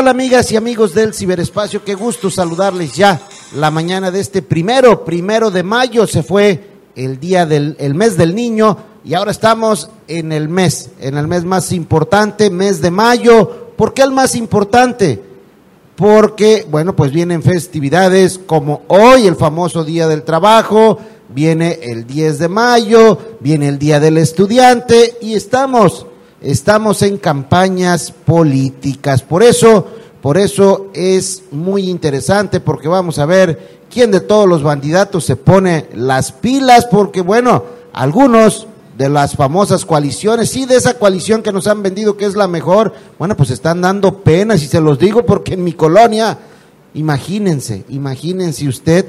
[0.00, 1.84] Hola, ¿qué tal amigas y amigos del ciberespacio?
[1.84, 3.20] Qué gusto saludarles ya
[3.54, 6.06] la mañana de este primero, primero de mayo.
[6.06, 10.88] Se fue el día del el mes del niño y ahora estamos en el mes,
[11.00, 13.74] en el mes más importante, mes de mayo.
[13.76, 15.22] ¿Por qué el más importante?
[15.96, 20.98] Porque, bueno, pues vienen festividades como hoy, el famoso Día del Trabajo,
[21.28, 26.06] viene el 10 de mayo, viene el Día del Estudiante y estamos
[26.42, 29.22] estamos en campañas políticas.
[29.22, 29.86] Por eso,
[30.22, 35.36] por eso es muy interesante porque vamos a ver quién de todos los candidatos se
[35.36, 41.52] pone las pilas porque bueno, algunos de las famosas coaliciones, sí, de esa coalición que
[41.52, 44.98] nos han vendido que es la mejor, bueno, pues están dando penas y se los
[44.98, 46.38] digo porque en mi colonia,
[46.92, 49.06] imagínense, imagínense usted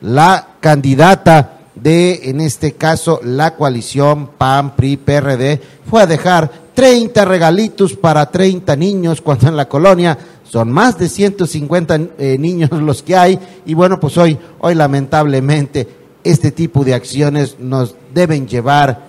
[0.00, 7.24] la candidata de, en este caso, la coalición PAN, PRI, PRD, fue a dejar 30
[7.24, 13.02] regalitos para 30 niños, cuando en la colonia son más de 150 eh, niños los
[13.02, 13.38] que hay.
[13.66, 15.88] Y bueno, pues hoy, hoy lamentablemente,
[16.24, 19.06] este tipo de acciones nos deben llevar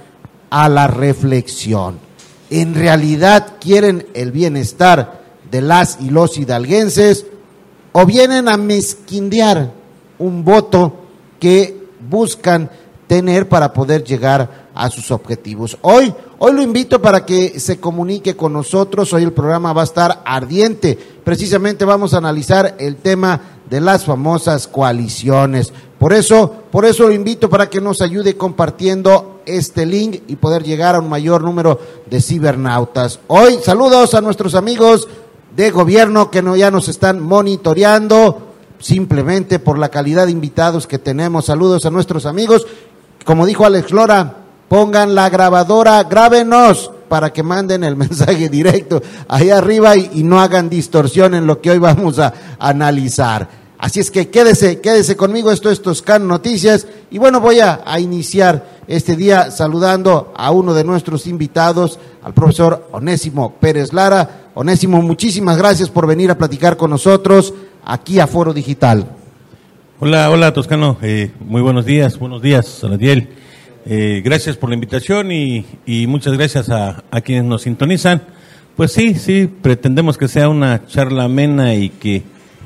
[0.50, 2.00] a la reflexión.
[2.50, 7.26] ¿En realidad quieren el bienestar de las y los hidalguenses
[7.92, 9.72] o vienen a mezquindear
[10.18, 11.06] un voto
[11.40, 11.79] que
[12.10, 12.70] buscan
[13.08, 15.78] tener para poder llegar a sus objetivos.
[15.82, 19.12] Hoy, hoy lo invito para que se comunique con nosotros.
[19.14, 20.98] Hoy el programa va a estar ardiente.
[21.24, 25.74] Precisamente vamos a analizar el tema de las famosas coaliciones.
[25.98, 30.64] Por eso, por eso lo invito para que nos ayude compartiendo este link y poder
[30.64, 33.20] llegar a un mayor número de cibernautas.
[33.28, 35.08] Hoy saludos a nuestros amigos
[35.56, 38.49] de gobierno que ya nos están monitoreando
[38.80, 41.46] simplemente por la calidad de invitados que tenemos.
[41.46, 42.66] Saludos a nuestros amigos.
[43.26, 49.50] Como dijo Alex Lora, pongan la grabadora, grábenos para que manden el mensaje directo ahí
[49.50, 53.60] arriba y, no hagan distorsión en lo que hoy vamos a, analizar.
[53.78, 56.86] Así es que quédese, quédese conmigo, esto es Toscan Noticias.
[57.12, 62.34] Y bueno, voy a, a, iniciar este día saludando a uno de nuestros invitados, al
[62.34, 64.50] profesor Onésimo Pérez Lara.
[64.54, 67.54] Onésimo, muchísimas gracias por venir a platicar con nosotros
[67.86, 69.08] aquí a Foro Digital.
[70.00, 73.30] Hola, hola Toscano, eh, muy buenos días, buenos días, Saladiel.
[73.86, 75.66] Eh, gracias por la invitación y,
[76.08, 78.22] muchas gracias a, quienes nos sintonizan.
[78.76, 82.24] Pues sí, sí, pretendemos que sea una charla amena y que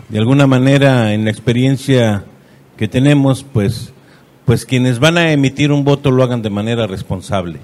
[0.10, 2.26] de alguna manera en la experiencia
[2.78, 3.94] que tenemos, pues,
[4.46, 7.60] pues quienes van a emitir un voto lo hagan de manera responsable.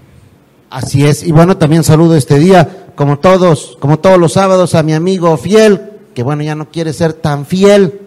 [0.69, 4.83] Así es, y bueno, también saludo este día, como todos, como todos los sábados, a
[4.83, 5.81] mi amigo fiel,
[6.23, 7.99] bueno, ya no quiere ser tan fiel,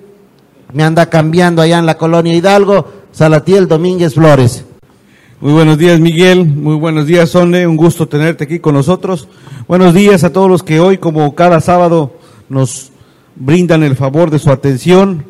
[0.73, 4.65] me anda cambiando allá en la colonia Hidalgo, Salatiel Domínguez Flores.
[5.41, 6.47] Muy buenos días, Miguel.
[6.47, 7.67] Muy buenos días, Sonne.
[7.67, 9.29] Un gusto tenerte aquí con nosotros.
[9.67, 12.13] Buenos días a todos los que hoy, como cada sábado,
[12.49, 12.93] nos
[13.35, 15.25] brindan el favor de su atención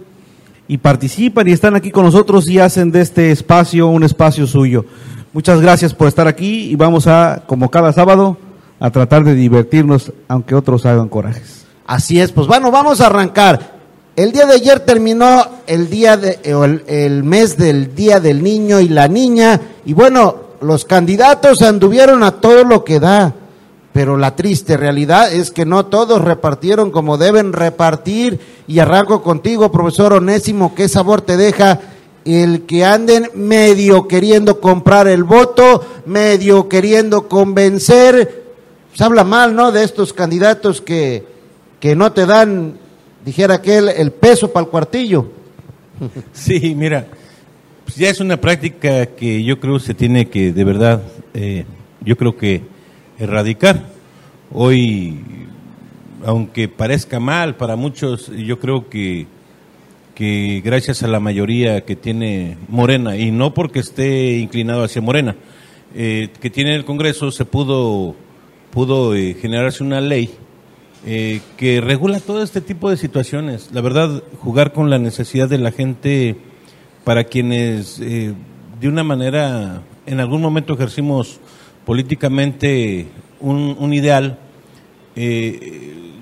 [0.69, 4.85] y participan y están aquí con nosotros y hacen de este espacio un espacio suyo.
[5.33, 8.37] Muchas gracias por estar aquí y vamos a, como cada sábado,
[8.81, 11.62] a tratar de divertirnos, aunque otros hagan corajes.
[11.87, 13.73] Así es, pues bueno, vamos a arrancar.
[14.15, 16.39] El día de ayer terminó el día de,
[16.87, 22.33] el, mes del Día del Niño y la Niña, y bueno, los candidatos anduvieron a
[22.33, 23.35] todo lo que da,
[23.95, 29.73] pero la triste realidad es que no todos repartieron como deben repartir, y arranco contigo,
[29.73, 31.81] profesor Onésimo, ¿qué sabor te deja
[32.27, 38.45] el que anden medio queriendo comprar el voto, medio queriendo convencer?
[38.95, 41.32] Se habla mal, ¿no?, de estos candidatos que,
[41.83, 42.75] que no te dan
[43.25, 45.33] dijera aquel, el peso para el cuartillo.
[46.33, 47.09] Sí, mira,
[47.85, 51.03] pues ya es una práctica que yo creo se tiene que, de verdad,
[51.35, 51.65] eh,
[52.01, 52.63] yo creo que
[53.19, 53.83] erradicar.
[54.53, 55.25] Hoy,
[56.25, 59.27] aunque parezca mal para muchos, yo creo que,
[60.15, 65.35] que gracias a la mayoría que tiene Morena, y no porque esté inclinado hacia Morena,
[65.97, 68.15] eh, que tiene el Congreso, se pudo,
[68.71, 70.31] pudo eh, generarse una ley
[71.05, 73.71] eh, que regula todo este tipo de situaciones.
[73.73, 76.37] La verdad, jugar con la necesidad de la gente
[77.03, 78.35] para quienes eh,
[78.81, 81.41] de una manera en algún momento ejercimos
[81.85, 83.09] políticamente
[83.41, 84.39] un, ideal,
[85.17, 86.13] eh,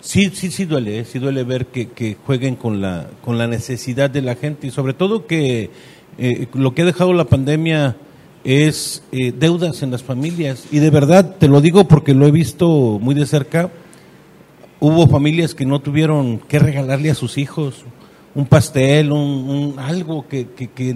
[0.00, 4.22] sí, sí, sí duele, sí duele ver que, jueguen con la, con la necesidad de
[4.22, 5.70] la gente y sobre todo que
[6.54, 7.96] lo que ha dejado la pandemia
[8.44, 13.00] es deudas en las familias y de verdad te lo digo porque lo he visto
[13.00, 13.70] muy de cerca
[14.80, 17.84] hubo familias que no tuvieron que regalarle a sus hijos
[18.34, 20.46] un pastel, un, algo que,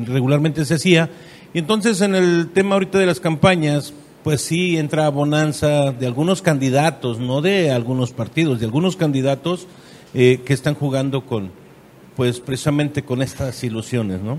[0.07, 1.11] regularmente se hacía.
[1.53, 3.93] Y entonces en el tema ahorita de las campañas,
[4.23, 9.67] pues sí entra bonanza de algunos candidatos, no de algunos partidos, de algunos candidatos
[10.15, 11.51] eh, que están jugando con,
[12.17, 14.39] pues precisamente con estas ilusiones, ¿no?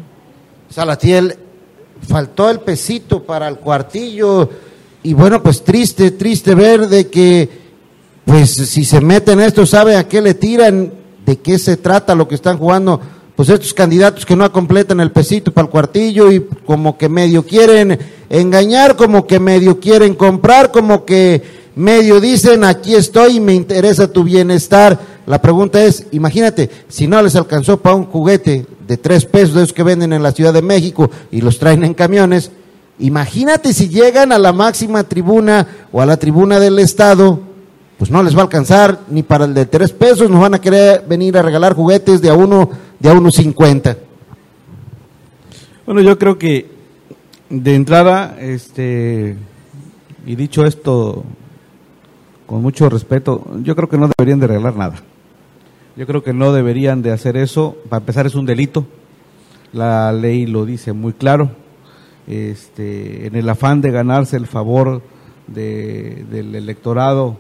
[0.70, 1.36] Salatiel,
[2.02, 4.50] faltó el pesito para el cuartillo
[5.04, 7.65] y bueno, pues triste, triste ver de que,
[8.26, 10.92] pues si se meten esto, ¿sabe a qué le tiran?
[11.26, 13.00] ¿De qué se trata lo que están jugando?
[13.36, 17.44] Pues estos candidatos que no completan el pesito para el cuartillo y como que medio
[17.46, 18.00] quieren
[18.30, 21.44] engañar, como que medio quieren comprar, como que
[21.76, 25.00] medio dicen, aquí estoy y me interesa tu bienestar.
[25.26, 29.64] La pregunta es, imagínate, si no les alcanzó para un juguete de tres pesos de
[29.64, 32.52] esos que venden en la Ciudad de México y los traen en camiones,
[32.98, 37.40] Imagínate si llegan a la máxima tribuna o a la tribuna del Estado,
[37.98, 40.62] pues no les va a alcanzar ni para el de tres pesos, nos van a
[40.62, 42.70] querer venir a regalar juguetes de a uno,
[43.00, 43.98] de a uno cincuenta.
[45.86, 46.70] Bueno, yo creo que
[47.50, 49.38] de entrada, este,
[50.26, 51.24] y dicho esto
[52.46, 54.96] con mucho respeto, yo creo que no deberían de regalar nada.
[55.96, 57.78] Yo creo que no deberían de hacer eso.
[57.90, 58.86] Para empezar es un delito.
[59.72, 61.52] La ley lo dice muy claro
[62.28, 65.02] este, en el afán de ganarse el favor
[65.48, 67.38] del electorado,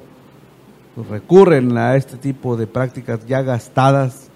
[1.03, 4.29] recurren a este tipo de prácticas ya gastadas,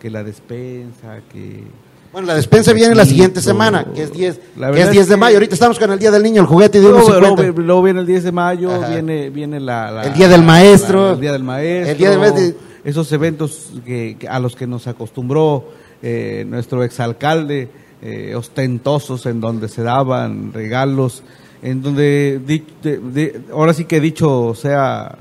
[0.00, 1.64] que la despensa, que...
[2.12, 4.40] Bueno, la despensa viene la siguiente semana, que es 10,
[4.72, 5.36] que es 10 de mayo.
[5.36, 8.24] Ahorita estamos con el Día del Niño, el juguete de luego, luego, viene el 10
[8.24, 11.12] de mayo, viene, viene la, el Día del Maestro.
[11.12, 12.58] el Día del Maestro.
[12.84, 15.72] Esos eventos que, a los que nos acostumbró
[16.02, 17.68] eh, nuestro exalcalde
[18.00, 21.22] eh, ostentosos en donde se daban regalos,
[21.62, 22.40] en donde
[23.52, 25.18] ahora sí que dicho sea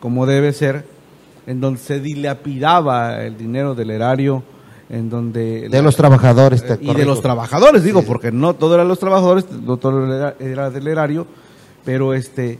[0.00, 0.84] como debe ser,
[1.46, 4.42] en donde se dilapidaba el dinero del erario,
[4.90, 5.68] en donde...
[5.68, 6.62] De los trabajadores.
[6.62, 10.70] Eh, y de los trabajadores, digo, porque no todo era los trabajadores, no todo era
[10.70, 11.26] del erario,
[11.84, 12.58] pero este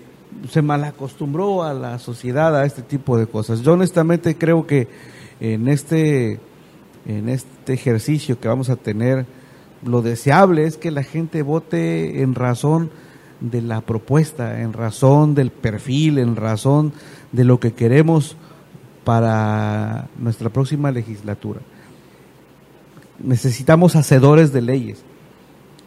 [0.50, 3.62] se malacostumbró a la sociedad a este tipo de cosas.
[3.62, 4.88] Yo honestamente creo que
[5.40, 6.40] en este
[7.06, 9.25] en este ejercicio que vamos a tener,
[9.85, 12.90] lo deseable es que la gente vote en razón
[13.40, 16.93] de la propuesta, en razón del perfil, en razón
[17.32, 18.37] de lo que queremos
[19.05, 21.61] para nuestra próxima legislatura.
[23.19, 25.02] Necesitamos hacedores de leyes.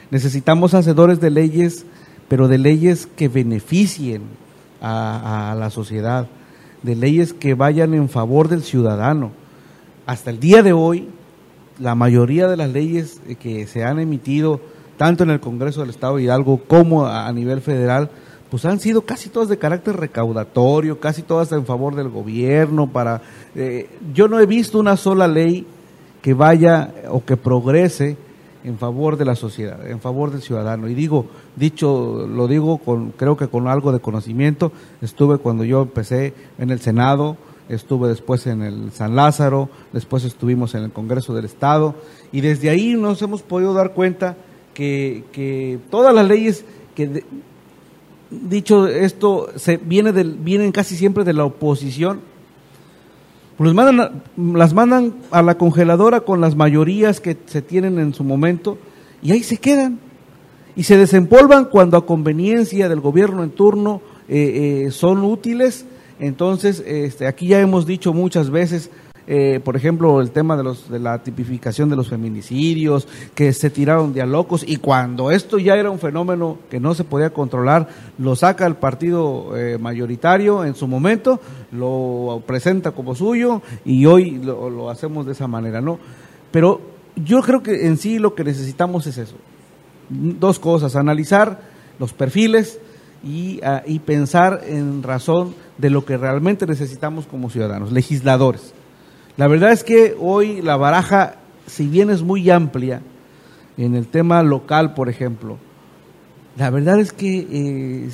[0.09, 1.85] Necesitamos hacedores de leyes,
[2.27, 4.23] pero de leyes que beneficien
[4.81, 6.27] a, a la sociedad,
[6.83, 9.31] de leyes que vayan en favor del ciudadano
[10.05, 11.07] hasta el día de hoy,
[11.79, 14.59] la mayoría de las leyes que se han emitido,
[15.01, 18.11] tanto en el Congreso del Estado Hidalgo como a nivel federal,
[18.51, 22.85] pues han sido casi todas de carácter recaudatorio, casi todas en favor del gobierno.
[22.85, 23.19] Para,
[23.55, 25.65] eh, yo no he visto una sola ley
[26.21, 28.15] que vaya o que progrese
[28.63, 30.87] en favor de la sociedad, en favor del ciudadano.
[30.87, 31.25] Y digo,
[31.55, 34.71] dicho, lo digo con, creo que con algo de conocimiento.
[35.01, 37.37] Estuve cuando yo empecé en el Senado,
[37.69, 41.95] estuve después en el San Lázaro, después estuvimos en el Congreso del Estado
[42.31, 44.37] y desde ahí nos hemos podido dar cuenta
[45.31, 47.23] que, todas las leyes que
[48.29, 52.21] dicho esto se viene del, vienen casi siempre de la oposición.
[53.57, 58.23] Pues mandan, las mandan a la congeladora con las mayorías que se tienen en su
[58.23, 58.77] momento
[59.21, 59.99] y ahí se quedan.
[60.75, 65.85] Y se desempolvan cuando a conveniencia del gobierno en turno eh, eh, son útiles.
[66.19, 68.89] Entonces, este, aquí ya hemos dicho muchas veces,
[69.27, 73.69] eh, por ejemplo, el tema de, los, de la tipificación de los feminicidios, que se
[73.69, 77.31] tiraron de a locos, y cuando esto ya era un fenómeno que no se podía
[77.31, 77.87] controlar,
[78.17, 81.39] lo saca el partido eh, mayoritario en su momento,
[81.71, 85.99] lo presenta como suyo, y hoy lo, hacemos de esa manera, ¿no?
[86.51, 86.81] Pero
[87.15, 89.35] yo creo que en sí lo que necesitamos es eso.
[90.09, 91.61] Dos cosas, analizar
[91.99, 92.79] los perfiles
[93.23, 98.73] y, ah, y pensar en razón de lo que realmente necesitamos como ciudadanos, legisladores.
[99.37, 101.35] La verdad es que hoy la baraja,
[101.65, 103.01] si bien es muy amplia,
[103.77, 105.57] en el tema local, por ejemplo,
[106.57, 108.09] la verdad es que eh,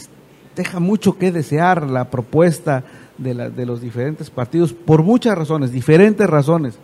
[0.56, 2.84] deja mucho que desear la propuesta
[3.18, 6.78] de, la, de, los diferentes partidos por muchas razones, diferentes razones.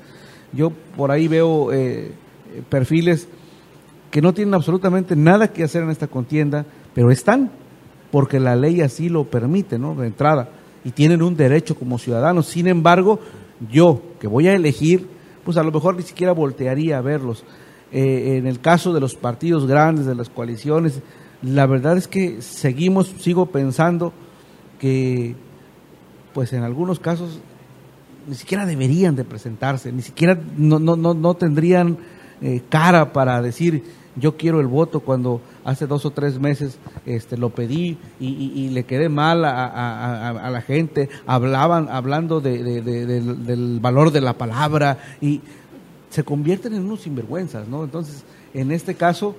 [0.51, 2.11] Yo por ahí veo eh,
[2.69, 3.27] perfiles
[4.09, 7.51] que no tienen absolutamente nada que hacer en esta contienda, pero están
[8.11, 9.95] porque la ley así lo permite, ¿no?
[9.95, 10.49] De entrada
[10.83, 12.47] y tienen un derecho como ciudadanos.
[12.47, 13.19] Sin embargo,
[13.72, 15.08] yo que voy a elegir,
[15.43, 17.43] pues a lo mejor ni siquiera voltearía a verlos.
[17.91, 21.01] Eh, en el caso de los partidos grandes, de las coaliciones,
[21.41, 24.13] la verdad es que seguimos, sigo pensando
[24.79, 25.36] que,
[26.34, 27.39] pues en algunos casos,
[28.27, 31.98] ni siquiera deberían de presentarse, ni siquiera no, no, no, no tendrían
[32.41, 33.84] eh, cara para decir
[34.15, 38.84] yo quiero el voto cuando hace dos o tres meses este, lo pedí y, le
[38.84, 45.41] quedé mal a, la gente, hablaban, hablando del, valor de la palabra y
[46.10, 47.84] se convierten en unos sinvergüenzas, ¿no?
[47.84, 49.36] Entonces, en este caso,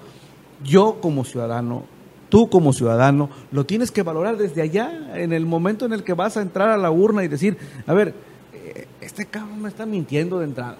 [0.64, 1.84] yo como ciudadano,
[2.28, 6.14] tú como ciudadano, lo tienes que valorar desde allá, en el momento en el que
[6.14, 8.14] vas a entrar a la urna y decir, a ver,
[8.52, 10.78] eh, este cabrón me está mintiendo de entrada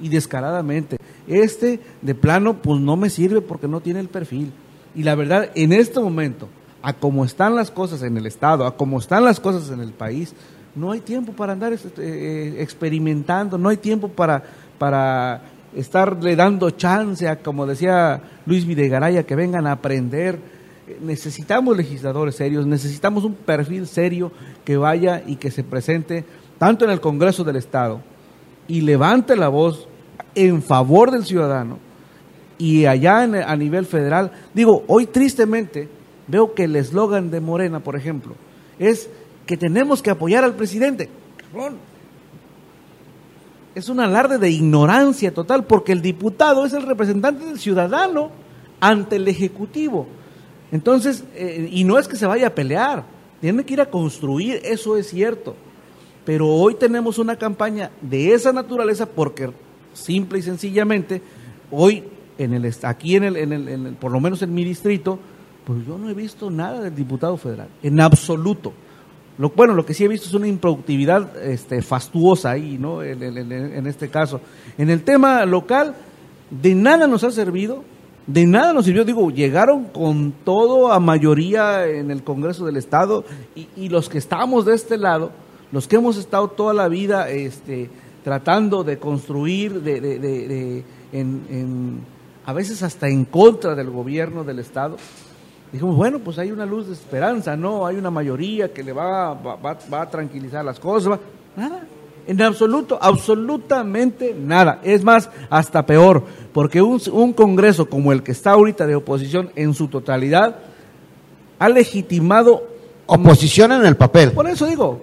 [0.00, 0.96] y descaradamente.
[1.26, 4.52] Este de plano pues no me sirve porque no tiene el perfil.
[4.94, 6.48] Y la verdad, en este momento,
[6.82, 9.92] a cómo están las cosas en el Estado, a cómo están las cosas en el
[9.92, 10.34] país,
[10.74, 14.42] no hay tiempo para andar este, eh, experimentando, no hay tiempo para,
[14.78, 15.42] para
[15.74, 20.38] estarle dando chance a, como decía Luis Videgaray, que vengan a aprender.
[21.00, 24.30] Necesitamos legisladores serios, necesitamos un perfil serio
[24.64, 26.24] que vaya y que se presente
[26.58, 28.00] tanto en el Congreso del Estado
[28.68, 29.88] y levante la voz
[30.34, 31.78] en favor del ciudadano
[32.58, 35.88] y allá a nivel federal, digo, hoy tristemente
[36.26, 38.34] veo que el eslogan de Morena, por ejemplo,
[38.78, 39.08] es
[39.46, 41.08] que tenemos que apoyar al presidente.
[43.74, 48.30] Es un alarde de ignorancia total porque el diputado es el representante del ciudadano
[48.80, 50.06] ante el Ejecutivo.
[50.72, 53.04] Entonces, eh, y no es que se vaya a pelear,
[53.40, 55.54] tiene que ir a construir, eso es cierto.
[56.24, 59.50] Pero hoy tenemos una campaña de esa naturaleza porque
[59.96, 61.22] simple y sencillamente
[61.70, 62.04] hoy
[62.38, 65.18] en el aquí en el, en el, por lo menos en mi distrito,
[65.64, 68.72] pues yo no he visto nada del diputado federal, en absoluto.
[69.38, 73.02] Lo, bueno, lo que sí he visto es una improductividad este, fastuosa ahí, ¿no?
[73.02, 74.40] En, en, este caso.
[74.78, 75.94] En el tema local,
[76.50, 77.84] de nada nos ha servido,
[78.26, 79.04] de nada nos sirvió.
[79.04, 83.24] Digo, llegaron con todo a mayoría en el Congreso del Estado
[83.54, 85.32] y, y los que estamos de este lado,
[85.70, 87.90] los que hemos estado toda la vida este,
[88.26, 92.00] tratando de construir, de, de, de, en,
[92.44, 94.96] a veces hasta en contra del gobierno del Estado,
[95.70, 97.86] dijimos, bueno, pues hay una luz de esperanza, ¿no?
[97.86, 101.20] Hay una mayoría que le va, va, va, a tranquilizar las cosas.
[101.54, 101.84] Nada,
[102.26, 104.80] en absoluto, absolutamente nada.
[104.82, 109.52] Es más, hasta peor, porque un, un Congreso como el que está ahorita de oposición
[109.54, 110.56] en su totalidad
[111.60, 112.74] ha legitimado...
[113.08, 114.32] Oposición en el papel.
[114.32, 115.00] Por eso digo,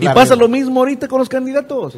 [0.00, 1.96] y pasa lo mismo ahorita con los candidatos.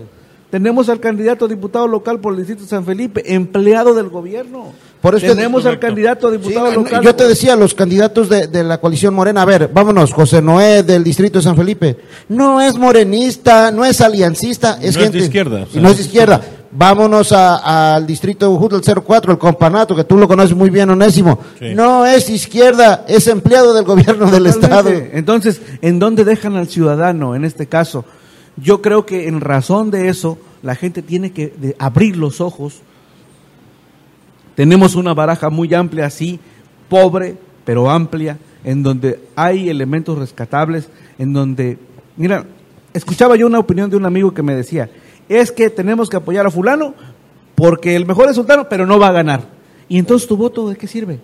[0.51, 4.73] Tenemos al candidato a diputado local por el distrito de San Felipe, empleado del gobierno.
[5.01, 7.03] Por Tenemos al candidato a diputado local.
[7.03, 11.03] Yo te decía, los candidatos de, la coalición morena, a ver, vámonos, José Noé del
[11.03, 11.97] distrito de San Felipe.
[12.29, 15.19] No es morenista, no es aliancista, es gente.
[15.19, 15.67] Es de izquierda.
[15.75, 16.41] no es de izquierda.
[16.71, 21.39] Vámonos al distrito Judel 04, el companato, que tú lo conoces muy bien, Onésimo.
[21.75, 24.91] No es izquierda, es empleado del gobierno del Estado.
[24.91, 28.05] Entonces, ¿en dónde dejan al ciudadano en este caso?
[28.57, 32.81] Yo creo que en razón de eso, la gente tiene que abrir los ojos.
[34.55, 36.41] Tenemos una baraja muy amplia así,
[36.89, 41.79] pobre, pero amplia, en donde hay elementos rescatables, en donde,
[42.17, 42.47] mira,
[42.95, 44.89] escuchaba yo una opinión de un amigo que me decía,
[45.29, 46.95] es que tenemos que apoyar a fulano
[47.55, 49.41] porque el mejor es sultano, pero no va a ganar.
[49.89, 51.21] Y entonces tu voto, ¿de qué sirve?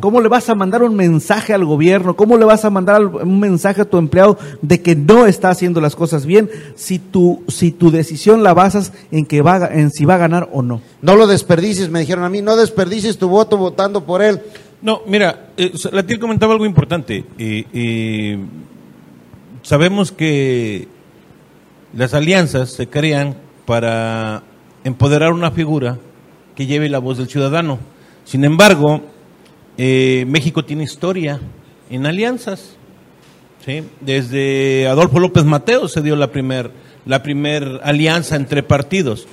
[0.00, 2.16] ¿Cómo le vas a mandar un mensaje al gobierno?
[2.16, 5.82] ¿Cómo le vas a mandar un mensaje a tu empleado de que no está haciendo
[5.82, 10.06] las cosas bien si tu, si tu decisión la basas en, que va, en si
[10.06, 10.80] va a ganar o no?
[11.02, 14.40] No lo desperdicies, me dijeron a mí, no desperdicies tu voto votando por él.
[14.80, 17.26] No, mira, eh, la tía comentaba algo importante.
[17.36, 18.38] Eh, eh,
[19.62, 20.88] sabemos que
[21.92, 24.42] las alianzas se crean para
[24.84, 25.98] empoderar una figura
[26.54, 27.78] que lleve la voz del ciudadano.
[28.24, 29.02] Sin embargo,
[29.76, 31.40] eh, México tiene historia
[31.90, 32.76] en alianzas.
[33.64, 33.84] ¿sí?
[34.00, 36.70] Desde Adolfo López Mateo se dio la primer,
[37.06, 39.26] la primer alianza entre partidos.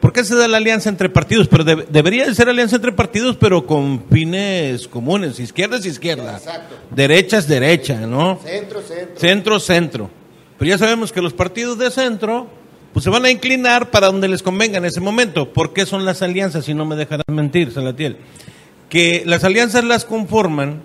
[0.00, 1.48] ¿Por qué se da la alianza entre partidos?
[1.48, 5.40] Pero debería de ser alianza entre partidos, pero con fines comunes.
[5.40, 6.36] Izquierda es izquierda.
[6.36, 6.76] Exacto.
[6.94, 8.38] Derecha es derecha, ¿no?
[8.44, 9.18] Centro, centro.
[9.18, 10.10] Centro, centro.
[10.58, 12.48] Pero ya sabemos que los partidos de centro
[12.92, 15.52] pues se van a inclinar para donde les convenga en ese momento.
[15.52, 16.64] ¿Por qué son las alianzas?
[16.64, 18.16] Si no me dejarás mentir, Salatiel
[18.88, 20.80] que las alianzas las conforman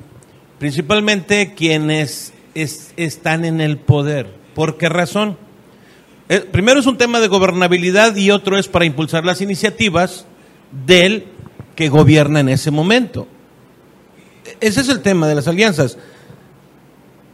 [0.60, 4.34] principalmente quienes están en el poder.
[4.54, 5.38] ¿Por qué razón?
[6.30, 10.26] Eh, primero es un tema de gobernabilidad y otro es para impulsar las iniciativas
[10.86, 11.26] del
[11.76, 13.28] que gobierna en ese momento.
[14.60, 15.98] Ese es el tema de las alianzas.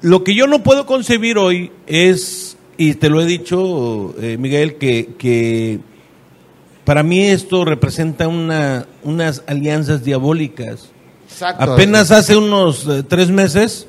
[0.02, 4.76] Lo que yo no puedo concebir hoy es, y te lo he dicho, eh, Miguel,
[4.76, 5.80] que, que
[6.86, 10.90] para mí esto representa una, unas alianzas diabólicas.
[11.42, 13.88] Apenas hace unos eh, tres meses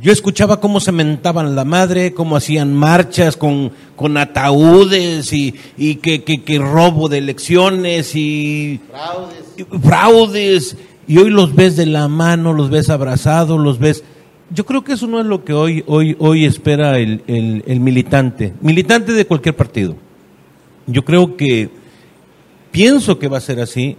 [0.00, 5.96] Yo escuchaba cómo se mentaban la madre, cómo hacían marchas con, con ataúdes y, y
[5.96, 9.44] que, que, que robo de elecciones y Fraudes.
[9.56, 10.76] y fraudes.
[11.06, 14.04] Y hoy los ves de la mano, los ves abrazados, los ves...
[14.54, 17.80] Yo creo que eso no es lo que hoy, hoy, hoy espera el, el, el
[17.80, 19.96] militante, militante de cualquier partido.
[20.86, 21.70] Yo creo que
[22.70, 23.96] pienso que va a ser así.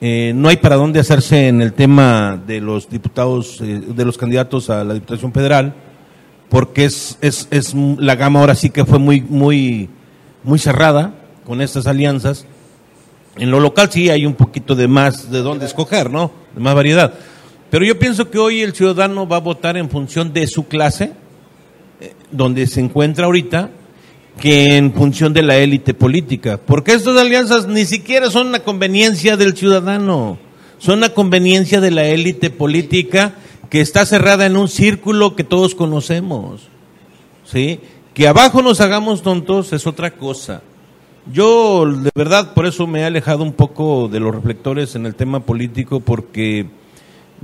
[0.00, 4.18] Eh, no hay para dónde hacerse en el tema de los diputados, eh, de los
[4.18, 5.74] candidatos a la Diputación Federal,
[6.48, 9.88] porque es, es, es la gama ahora sí que fue muy, muy,
[10.42, 11.14] muy cerrada
[11.46, 12.46] con estas alianzas.
[13.36, 16.32] En lo local sí hay un poquito de más de dónde escoger, ¿no?
[16.56, 17.14] De más variedad.
[17.72, 21.14] Pero yo pienso que hoy el ciudadano va a votar en función de su clase,
[22.02, 23.70] eh, donde se encuentra ahorita,
[24.38, 26.60] que en función de la élite política.
[26.62, 30.36] Porque estas alianzas ni siquiera son una conveniencia del ciudadano,
[30.76, 33.36] son una conveniencia de la élite política
[33.70, 36.68] que está cerrada en un círculo que todos conocemos.
[37.50, 37.80] ¿Sí?
[38.12, 40.60] Que abajo nos hagamos tontos es otra cosa.
[41.32, 45.14] Yo, de verdad, por eso me he alejado un poco de los reflectores en el
[45.14, 46.81] tema político, porque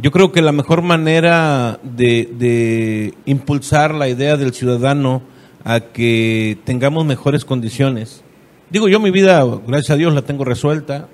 [0.01, 5.23] yo creo que la mejor manera de, de impulsar la idea del ciudadano
[5.65, 8.23] a que tengamos mejores condiciones.
[8.71, 11.09] Digo, yo mi vida, gracias a Dios, la tengo resuelta,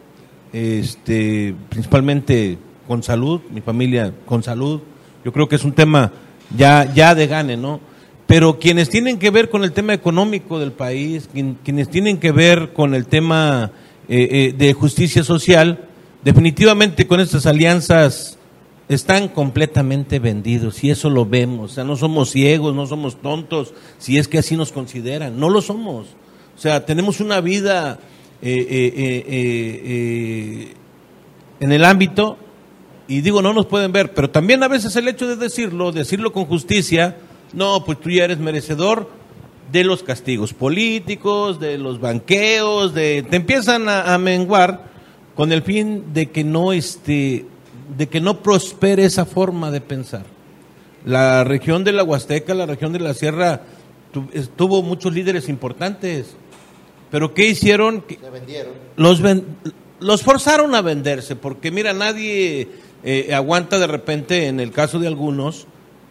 [0.52, 4.80] este, principalmente con salud, mi familia con salud.
[5.24, 6.12] Yo creo que es un tema
[6.56, 7.80] ya, ya de gane, ¿no?
[8.26, 12.32] Pero quienes tienen que ver con el tema económico del país, quien- quienes tienen que
[12.32, 13.70] ver con el tema
[14.08, 15.86] eh, eh, de justicia social,
[16.24, 18.38] definitivamente con estas alianzas
[18.94, 21.72] están completamente vendidos y eso lo vemos.
[21.72, 25.38] O sea, no somos ciegos, no somos tontos, si es que así nos consideran.
[25.38, 26.06] No lo somos.
[26.56, 27.98] O sea, tenemos una vida
[28.42, 30.74] eh, eh, eh,
[31.60, 32.38] en el ámbito
[33.08, 36.32] y digo, no nos pueden ver, pero también a veces el hecho de decirlo, decirlo
[36.32, 37.16] con justicia,
[37.52, 39.10] no, pues tú ya eres merecedor
[39.70, 44.90] de los castigos políticos, de los banqueos, de te empiezan a, menguar
[45.34, 47.46] con el fin de que no este
[47.96, 50.24] de que no prospere esa forma de pensar.
[51.04, 53.62] La región de la Huasteca, la región de la Sierra
[54.56, 56.34] tuvo muchos líderes importantes,
[57.10, 58.04] pero ¿qué hicieron?
[58.08, 58.72] Se vendieron.
[58.96, 59.44] los, ven-
[60.00, 62.68] los forzaron a venderse, porque mira, nadie
[63.02, 65.66] eh, aguanta de repente, en el caso de algunos,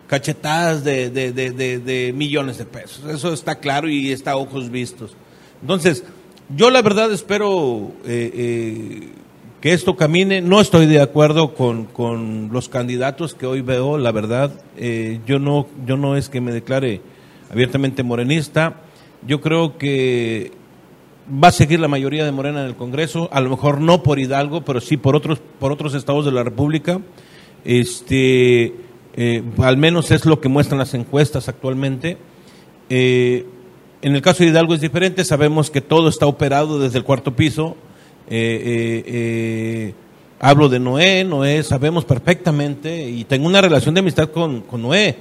[0.08, 3.04] cachetadas de, de- de- de- de millones de pesos.
[3.10, 5.16] Eso está claro y está a ojos vistos.
[5.62, 6.04] Entonces,
[6.56, 9.10] yo la verdad espero eh, eh,
[9.64, 10.42] que esto camine.
[10.42, 14.52] No estoy de acuerdo con, con los candidatos que hoy veo, la verdad.
[14.76, 17.00] Eh, yo, no, yo no es que me declare
[17.50, 18.82] abiertamente morenista.
[19.26, 20.52] Yo creo que
[21.42, 24.20] va a seguir la mayoría de Morena en el Congreso, a lo mejor no por
[24.20, 27.00] Hidalgo, pero sí por otros, por otros estados de la República.
[27.64, 28.76] Este,
[29.16, 32.18] eh, al menos es lo que muestran las encuestas actualmente.
[32.90, 33.46] Eh,
[34.02, 37.34] en el caso de Hidalgo es diferente, sabemos que todo está operado desde el cuarto
[37.38, 37.78] piso.
[38.36, 39.94] Eh, eh, eh,
[40.40, 45.16] hablo de Noé, Noé sabemos perfectamente y tengo una relación de amistad con, con Noé,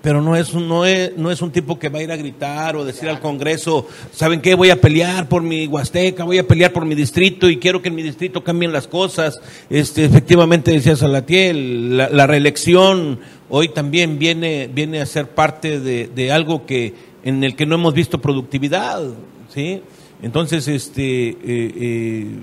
[0.00, 2.74] pero no es, un, Noé, no es un tipo que va a ir a gritar
[2.76, 4.54] o decir al Congreso, ¿saben qué?
[4.54, 7.88] Voy a pelear por mi Huasteca, voy a pelear por mi distrito y quiero que
[7.88, 9.38] en mi distrito cambien las cosas.
[9.68, 16.64] Este, efectivamente, decía Salatiel, la, reelección hoy también viene, viene a ser parte de, algo
[16.64, 19.02] que, en el que no hemos visto productividad,
[19.52, 19.82] ¿sí?
[20.22, 22.38] Entonces, este, eh,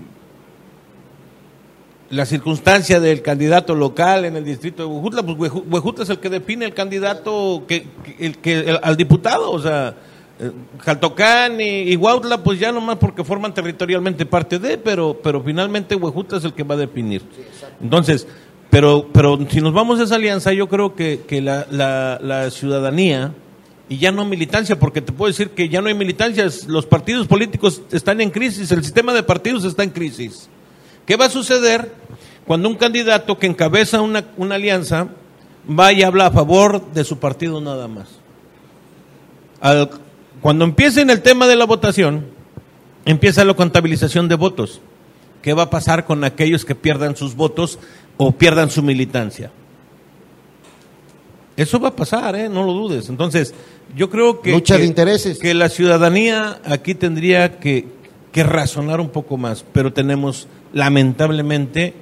[2.11, 6.19] la circunstancia del candidato local en el distrito de Huejutla, pues Hueju- Huejutla es el
[6.19, 9.95] que define el candidato que, que- el, que, el- al diputado, o sea,
[10.39, 15.41] eh, Jaltocán y, y Huautla, pues ya nomás porque forman territorialmente parte de, pero, pero
[15.41, 17.21] finalmente Huejutla es el que va a definir.
[17.81, 18.27] Entonces,
[18.69, 22.49] pero, pero si nos vamos a esa alianza, yo creo que, que la, la, la
[22.51, 23.33] ciudadanía,
[23.89, 27.27] y ya no militancia, porque te puedo decir que ya no hay militancias, los partidos
[27.27, 30.49] políticos están en crisis, el sistema de partidos está en crisis.
[31.05, 31.91] ¿Qué va a suceder
[32.45, 35.07] cuando un candidato que encabeza una, una alianza
[35.69, 38.07] va y habla a favor de su partido nada más?
[39.61, 39.89] Al-
[40.41, 42.25] cuando empiece en el tema de la votación,
[43.05, 44.81] empieza la contabilización de votos.
[45.41, 47.79] ¿Qué va a pasar con aquellos que pierdan sus votos
[48.17, 49.51] o pierdan su militancia?
[51.57, 52.49] Eso va a pasar, ¿eh?
[52.49, 53.09] no lo dudes.
[53.09, 53.53] Entonces,
[53.95, 55.37] yo creo que, Lucha de intereses.
[55.37, 57.87] que la ciudadanía aquí tendría que,
[58.31, 61.93] que razonar un poco más, pero tenemos lamentablemente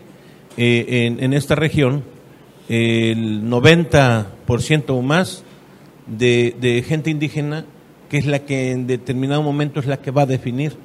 [0.61, 2.03] eh, en, en esta región
[2.67, 5.43] el 90% o más
[6.05, 7.65] de, de gente indígena
[8.09, 10.75] que es la que en determinado momento es la que va a definir.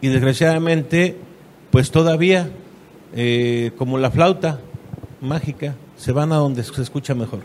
[0.00, 1.16] Y desgraciadamente,
[1.70, 2.50] pues todavía,
[3.14, 4.60] eh, como la flauta
[5.20, 7.40] mágica, se van a donde se escucha mejor.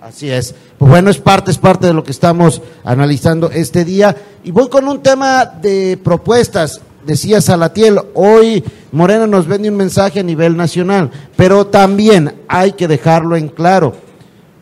[0.00, 0.54] Así es.
[0.78, 4.16] Pues bueno, es parte, es parte de lo que estamos analizando este día.
[4.44, 6.80] Y voy con un tema de propuestas.
[7.06, 8.62] Decía Salatiel, hoy
[8.92, 13.94] Morena nos vende un mensaje a nivel nacional, pero también hay que dejarlo en claro.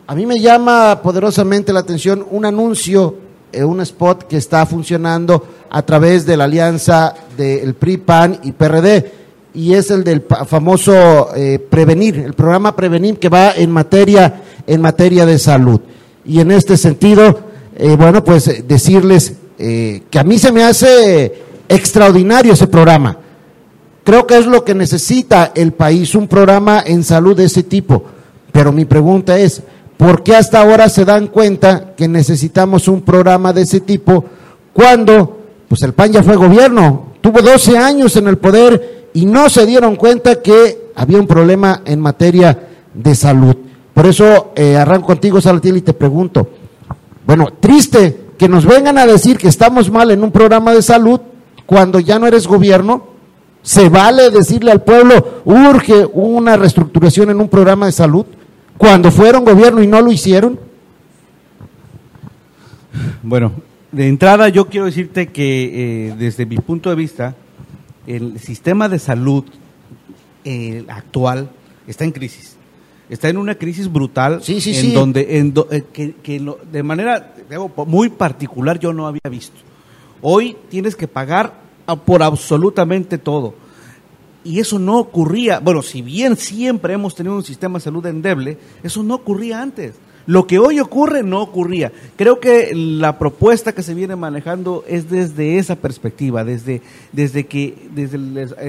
[0.07, 3.15] A mí me llama poderosamente la atención un anuncio,
[3.51, 8.51] eh, un spot que está funcionando a través de la alianza del PRI, PAN y
[8.51, 9.21] PRD
[9.53, 14.81] y es el del famoso eh, Prevenir, el programa Prevenir que va en materia, en
[14.81, 15.81] materia de salud.
[16.25, 17.39] Y en este sentido,
[17.75, 21.31] eh, bueno, pues eh, decirles que a mí se me hace
[21.71, 23.17] extraordinario ese programa.
[24.03, 28.03] Creo que es lo que necesita el país, un programa en salud de ese tipo.
[28.51, 29.61] Pero mi pregunta es,
[29.97, 34.25] ¿por qué hasta ahora se dan cuenta que necesitamos un programa de ese tipo
[34.73, 39.49] cuando pues el PAN ya fue gobierno, tuvo 12 años en el poder y no
[39.49, 43.55] se dieron cuenta que había un problema en materia de salud.
[43.93, 46.49] Por eso eh, arranco contigo, Salatiel, y te pregunto,
[47.25, 51.21] bueno, triste que nos vengan a decir que estamos mal en un programa de salud
[51.71, 53.07] cuando ya no eres gobierno.
[53.61, 58.25] ¿Se vale decirle al pueblo, urge una reestructuración en un programa de salud
[58.77, 60.59] cuando fueron gobierno y no lo hicieron?
[63.23, 63.53] Bueno,
[63.89, 67.35] de entrada yo quiero decirte que eh, desde mi punto de vista,
[68.05, 69.45] el sistema de salud
[70.43, 71.51] eh, actual
[71.87, 72.57] está en crisis.
[73.09, 77.33] Está en una crisis brutal sí, sí, en donde en eh, que, de manera
[77.87, 79.55] muy particular yo no había visto.
[80.21, 81.60] Hoy tienes que pagar
[81.95, 83.53] por absolutamente todo.
[84.43, 88.57] Y eso no ocurría, bueno, si bien siempre hemos tenido un sistema de salud endeble,
[88.83, 89.95] eso no ocurría antes.
[90.25, 91.91] Lo que hoy ocurre no ocurría.
[92.15, 97.89] Creo que la propuesta que se viene manejando es desde esa perspectiva, desde, desde que
[97.93, 98.17] desde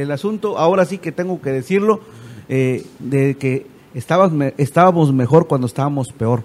[0.03, 2.01] el, asunto, ahora sí que tengo que decirlo,
[2.49, 6.45] eh, de que estábamos, estábamos mejor cuando estábamos peor.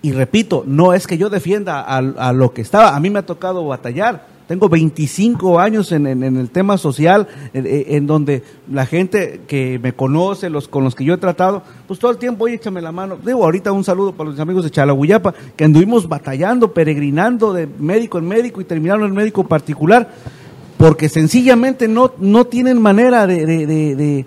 [0.00, 3.18] Y repito, no es que yo defienda a, a lo que estaba, a mí me
[3.18, 9.78] ha tocado batallar tengo 25 años en, el tema social, en, donde la gente que
[9.78, 12.80] me conoce, los con los que yo he tratado, pues todo el tiempo, oye, échame
[12.80, 13.18] la mano.
[13.22, 18.16] Digo, ahorita un saludo para los amigos de Chalaguyapa, que anduvimos batallando, peregrinando de médico
[18.16, 20.14] en médico y terminaron en médico particular,
[20.78, 24.24] porque sencillamente no, no tienen manera de,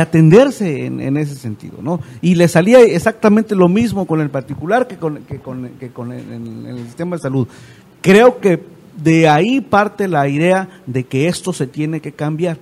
[0.00, 1.98] atenderse en, ese sentido, ¿no?
[2.22, 6.12] Y le salía exactamente lo mismo con el particular que con, que con, que con
[6.12, 7.48] el sistema de salud.
[8.00, 12.58] Creo que de ahí parte la idea de que esto se tiene que cambiar.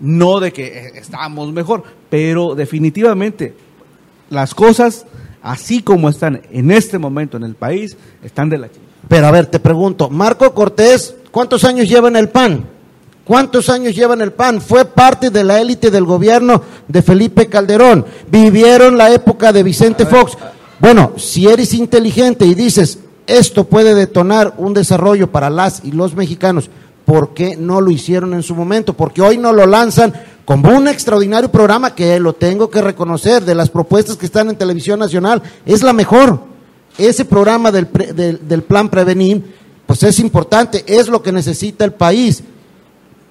[0.00, 3.54] No de que eh, estamos mejor, pero definitivamente
[4.28, 5.06] las cosas,
[5.42, 8.84] así como están en este momento en el país, están de la chica.
[9.08, 12.66] Pero a ver, te pregunto, Marco Cortés, ¿cuántos años lleva en el PAN?
[13.24, 14.60] ¿Cuántos años lleva en el PAN?
[14.60, 18.04] Fue parte de la élite del gobierno de Felipe Calderón.
[18.30, 20.36] Vivieron la época de Vicente Fox.
[20.80, 26.16] Bueno, si eres inteligente y dices, esto puede detonar un desarrollo para las y los
[26.16, 26.70] mexicanos.
[27.04, 28.94] ¿Por qué no lo hicieron en su momento?
[28.94, 30.12] Porque hoy no lo lanzan
[30.44, 34.56] como un extraordinario programa que lo tengo que reconocer, de las propuestas que están en
[34.56, 36.40] televisión nacional, es la mejor.
[36.96, 37.86] Ese programa del,
[38.42, 39.44] del plan Prevenir,
[39.86, 42.42] pues es importante, es lo que necesita el país.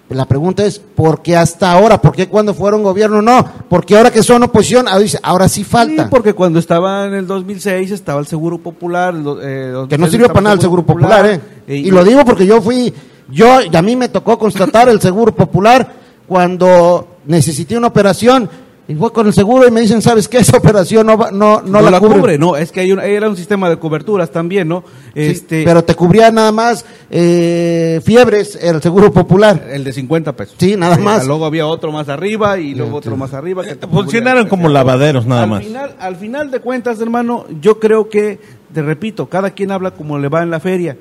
[0.09, 2.01] La pregunta es, ¿por qué hasta ahora?
[2.01, 3.45] ¿Por qué cuando fueron gobierno no?
[3.67, 6.03] Porque ahora que son oposición, ahora, dice, ahora sí falta.
[6.03, 9.13] Sí, porque cuando estaba en el 2006 estaba el Seguro Popular.
[9.41, 11.41] Eh, que no sirvió para nada el Seguro Popular, ¿eh?
[11.67, 12.93] Y, lo digo porque yo fui,
[13.29, 15.91] yo, y a mí me tocó constatar el Seguro Popular
[16.25, 18.49] cuando necesité una operación
[18.89, 20.37] y fue con el seguro y me dicen, ¿sabes qué?
[20.47, 22.37] Esa operación no, no, no, la, cubre.
[22.37, 24.83] No, es que hay era un sistema de coberturas también, ¿no?
[25.13, 25.63] Este...
[25.65, 29.67] pero te cubría nada más eh, fiebres, el seguro popular.
[29.69, 30.55] El de 50 pesos.
[30.57, 31.27] Sí, nada más.
[31.27, 33.63] Luego había otro más arriba y luego otro más arriba.
[33.63, 35.63] Que Funcionaron como lavaderos nada al más.
[35.63, 38.39] Final, al final de cuentas, hermano, yo creo que,
[38.73, 40.97] te repito, cada quien habla como le va en la feria,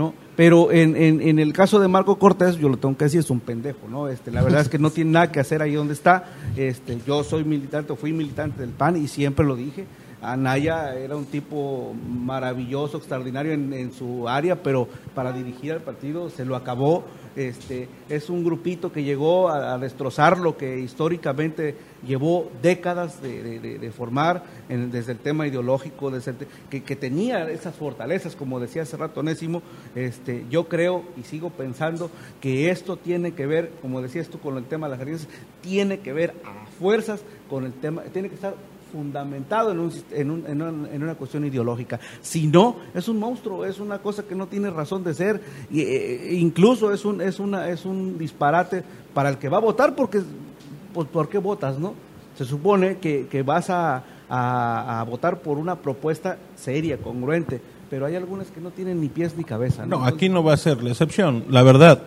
[0.00, 0.14] ¿no?
[0.34, 3.40] Pero en, en, el caso de Marco Cortés, yo lo tengo que decir, es un
[3.40, 4.08] pendejo, ¿no?
[4.08, 6.24] Este, la verdad es que no tiene nada que hacer ahí donde está.
[6.56, 9.84] Este, yo soy militante, fui militante del PAN y siempre lo dije.
[10.22, 16.30] Anaya era un tipo maravilloso, extraordinario en, en, su área, pero para dirigir al partido
[16.30, 17.04] se lo acabó.
[17.36, 24.42] Este, es un grupito que llegó a, destrozar lo que históricamente llevó décadas de, formar
[24.68, 26.34] desde el tema ideológico, desde
[26.70, 29.62] que, que, tenía esas fortalezas, como decía hace rato Nésimo.
[29.94, 34.56] Este, yo creo y sigo pensando que esto tiene que ver, como decías tú, con
[34.56, 35.28] el tema de las alianzas,
[35.60, 38.54] tiene que ver a fuerzas con el tema, tiene que estar
[38.90, 40.44] fundamentado en, un, en, un,
[40.92, 42.00] en, una, cuestión ideológica.
[42.20, 45.40] Si no, es un monstruo, es una cosa que no tiene razón de ser,
[45.72, 48.82] e, incluso es un, es, una, es un disparate
[49.14, 50.22] para el que va a votar, porque,
[50.92, 51.94] pues, ¿por qué votas, no?
[52.36, 58.14] Se supone que, que vas a, a, votar por una propuesta seria, congruente, pero hay
[58.14, 59.84] algunas que no tienen ni pies ni cabeza.
[59.84, 62.02] No, aquí no va a ser la excepción, la verdad.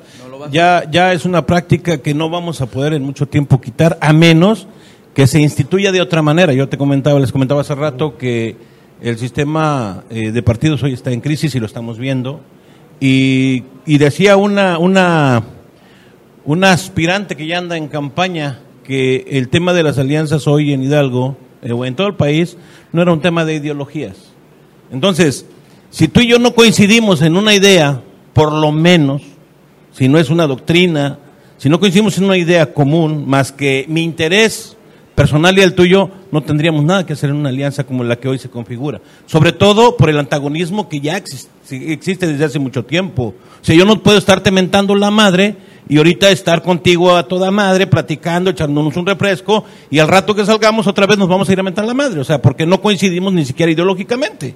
[0.49, 4.13] ya, ya es una práctica que no vamos a poder en mucho tiempo quitar, a
[4.13, 4.67] menos
[5.13, 6.53] que se instituya de otra manera.
[6.53, 8.55] Yo te comentaba, les comentaba hace rato que
[9.01, 12.41] el sistema eh, de partidos hoy está en crisis y lo estamos viendo.
[12.99, 15.43] Y, decía una, una,
[16.45, 20.83] una aspirante que ya anda en campaña que el tema de las alianzas hoy en
[20.83, 22.57] Hidalgo eh, o en todo el país
[22.91, 24.15] no era un tema de ideologías.
[24.91, 25.45] Entonces,
[25.89, 28.01] si tú y yo no coincidimos en una idea,
[28.33, 29.21] por lo menos,
[29.91, 31.19] si no es una doctrina,
[31.57, 34.77] si no coincidimos en una idea común, más que mi interés
[35.15, 38.27] personal y el tuyo, no tendríamos nada que hacer en una alianza como la que
[38.27, 39.01] hoy se configura.
[39.25, 43.33] Sobre todo por el antagonismo que ya existe desde hace mucho tiempo.
[43.61, 45.55] O sea, yo no puedo estarte mentando la madre
[45.87, 50.45] y ahorita estar contigo a toda madre, platicando, echándonos un refresco, y al rato que
[50.45, 52.81] salgamos otra vez nos vamos a ir a mentar la madre, o sea, porque no
[52.81, 54.55] coincidimos ni siquiera ideológicamente.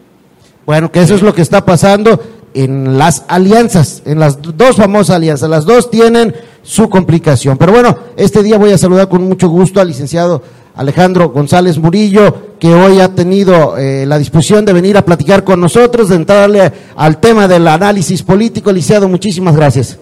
[0.66, 2.22] Bueno, que eso es lo que está pasando
[2.64, 7.58] en las alianzas, en las dos famosas alianzas, las dos tienen su complicación.
[7.58, 10.42] Pero bueno, este día voy a saludar con mucho gusto al licenciado
[10.76, 15.60] Alejandro González Murillo, que hoy ha tenido eh, la disposición de venir a platicar con
[15.60, 18.72] nosotros, de entrarle al tema del análisis político.
[18.72, 20.00] Licenciado, muchísimas gracias.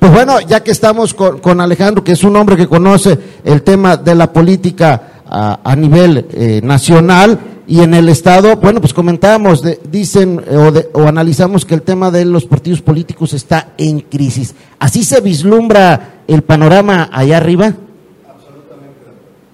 [0.00, 3.96] Pues bueno, ya que estamos con, Alejandro, que es un hombre que conoce el tema
[3.96, 10.40] de la política a, nivel eh, nacional y en el Estado, bueno, pues comentamos, dicen
[10.46, 14.54] eh, o, analizamos que el tema de los partidos políticos está en crisis.
[14.78, 17.66] ¿Así se vislumbra el panorama allá arriba?
[17.66, 19.02] Absolutamente.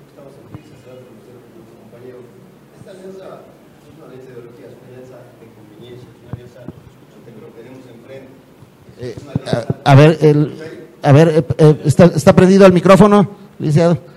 [0.08, 0.72] Estamos en crisis,
[2.78, 3.40] Esta alianza
[3.80, 6.60] es una alianza de ideologías, una alianza de conveniencia, una alianza
[7.24, 8.28] que lo tenemos enfrente.
[9.00, 9.16] Eh,
[9.84, 10.52] a, ver, el,
[11.02, 13.26] a ver, eh, eh, ¿está, ¿está prendido el micrófono,
[13.58, 14.11] licenciado?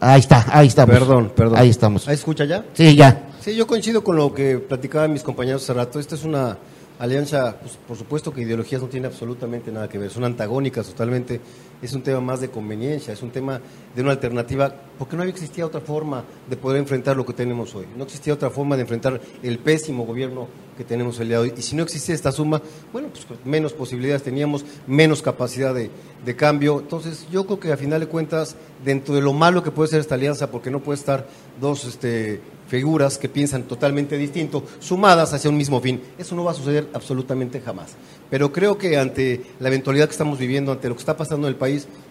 [0.00, 0.98] Ahí está, ahí estamos.
[0.98, 1.58] Perdón, perdón.
[1.58, 2.08] Ahí estamos.
[2.08, 2.64] ¿Ahí escucha ya?
[2.72, 3.28] Sí, ya.
[3.40, 6.00] Sí, yo coincido con lo que platicaban mis compañeros hace rato.
[6.00, 6.56] Esta es una
[6.98, 11.40] alianza, pues, por supuesto que ideologías no tiene absolutamente nada que ver, son antagónicas totalmente,
[11.82, 13.60] es un tema más de conveniencia, es un tema
[13.94, 17.74] de una alternativa, porque no había existía otra forma de poder enfrentar lo que tenemos
[17.74, 21.42] hoy, no existía otra forma de enfrentar el pésimo gobierno que tenemos el día de
[21.42, 22.62] hoy, y si no existía esta suma,
[22.92, 25.90] bueno, pues menos posibilidades teníamos, menos capacidad de,
[26.24, 29.70] de cambio, entonces yo creo que a final de cuentas, dentro de lo malo que
[29.70, 31.26] puede ser esta alianza, porque no puede estar
[31.60, 32.40] dos este,
[32.70, 36.00] figuras que piensan totalmente distinto, sumadas hacia un mismo fin.
[36.16, 37.96] Eso no va a suceder absolutamente jamás.
[38.30, 41.54] Pero creo que ante la eventualidad que estamos viviendo, ante lo que está pasando en
[41.54, 41.69] el país,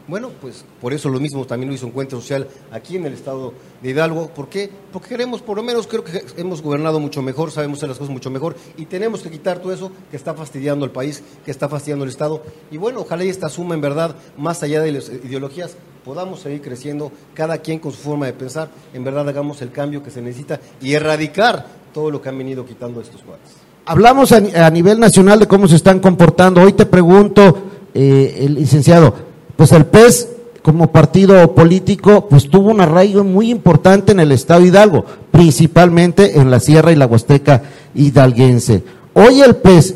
[0.09, 3.53] bueno, pues por eso lo mismo también lo hizo Encuentro Social aquí en el estado
[3.83, 4.29] de Hidalgo.
[4.29, 4.67] ¿Por qué?
[4.91, 8.11] Porque queremos, por lo menos creo que hemos gobernado mucho mejor, sabemos hacer las cosas
[8.11, 11.69] mucho mejor y tenemos que quitar todo eso que está fastidiando al país, que está
[11.69, 12.41] fastidiando el estado.
[12.71, 16.61] Y bueno, ojalá y esta suma en verdad, más allá de las ideologías, podamos seguir
[16.61, 20.23] creciendo, cada quien con su forma de pensar, en verdad hagamos el cambio que se
[20.23, 23.47] necesita y erradicar todo lo que han venido quitando estos cuadros.
[23.85, 26.61] Hablamos a, nivel nacional de cómo se están comportando.
[26.61, 27.57] Hoy te pregunto,
[27.93, 29.28] eh, el licenciado,
[29.59, 30.29] pues el PES
[30.61, 36.49] como partido político, pues tuvo un arraigo muy importante en el estado Hidalgo, principalmente en
[36.49, 38.83] la Sierra y la Huasteca hidalguense.
[39.13, 39.95] Hoy el PES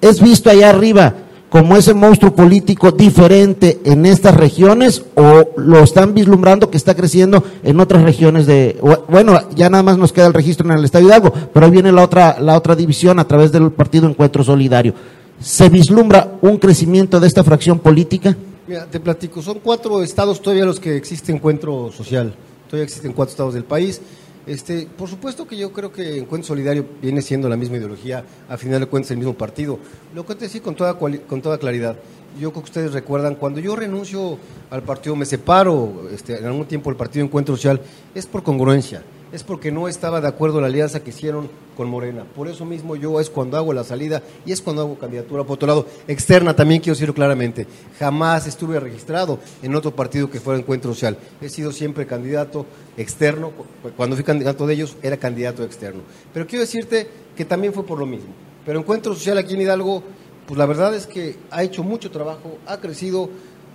[0.00, 1.14] es visto allá arriba
[1.48, 7.42] como ese monstruo político diferente en estas regiones o lo están vislumbrando que está creciendo
[7.64, 11.06] en otras regiones de bueno ya nada más nos queda el registro en el estado
[11.06, 14.94] Hidalgo pero ahí viene la otra la otra división a través del partido Encuentro Solidario
[15.40, 20.64] se vislumbra un crecimiento de esta fracción política Mira, te platico son cuatro estados todavía
[20.64, 22.34] los que existe Encuentro Social
[22.66, 24.00] todavía existen cuatro estados del país
[24.46, 28.56] este, por supuesto que yo creo que Encuentro Solidario viene siendo la misma ideología, a
[28.56, 29.76] final de cuentas el mismo partido.
[30.14, 31.96] Lo que te decía con toda, con toda claridad.
[32.38, 34.38] Yo creo que ustedes recuerdan, cuando yo renuncio
[34.70, 37.80] al partido, me separo este, en algún tiempo del partido Encuentro Social,
[38.14, 39.02] es por congruencia
[39.36, 42.24] es porque no estaba de acuerdo la alianza que hicieron con Morena.
[42.24, 45.44] Por eso mismo yo es cuando hago la salida y es cuando hago candidatura.
[45.44, 47.66] Por otro lado, externa también quiero decirlo claramente.
[47.98, 51.18] Jamás estuve registrado en otro partido que fuera Encuentro Social.
[51.42, 52.64] He sido siempre candidato
[52.96, 53.52] externo.
[53.94, 56.00] Cuando fui candidato de ellos, era candidato externo.
[56.32, 58.30] Pero quiero decirte que también fue por lo mismo.
[58.64, 60.02] Pero Encuentro Social aquí en Hidalgo,
[60.46, 63.28] pues la verdad es que ha hecho mucho trabajo, ha crecido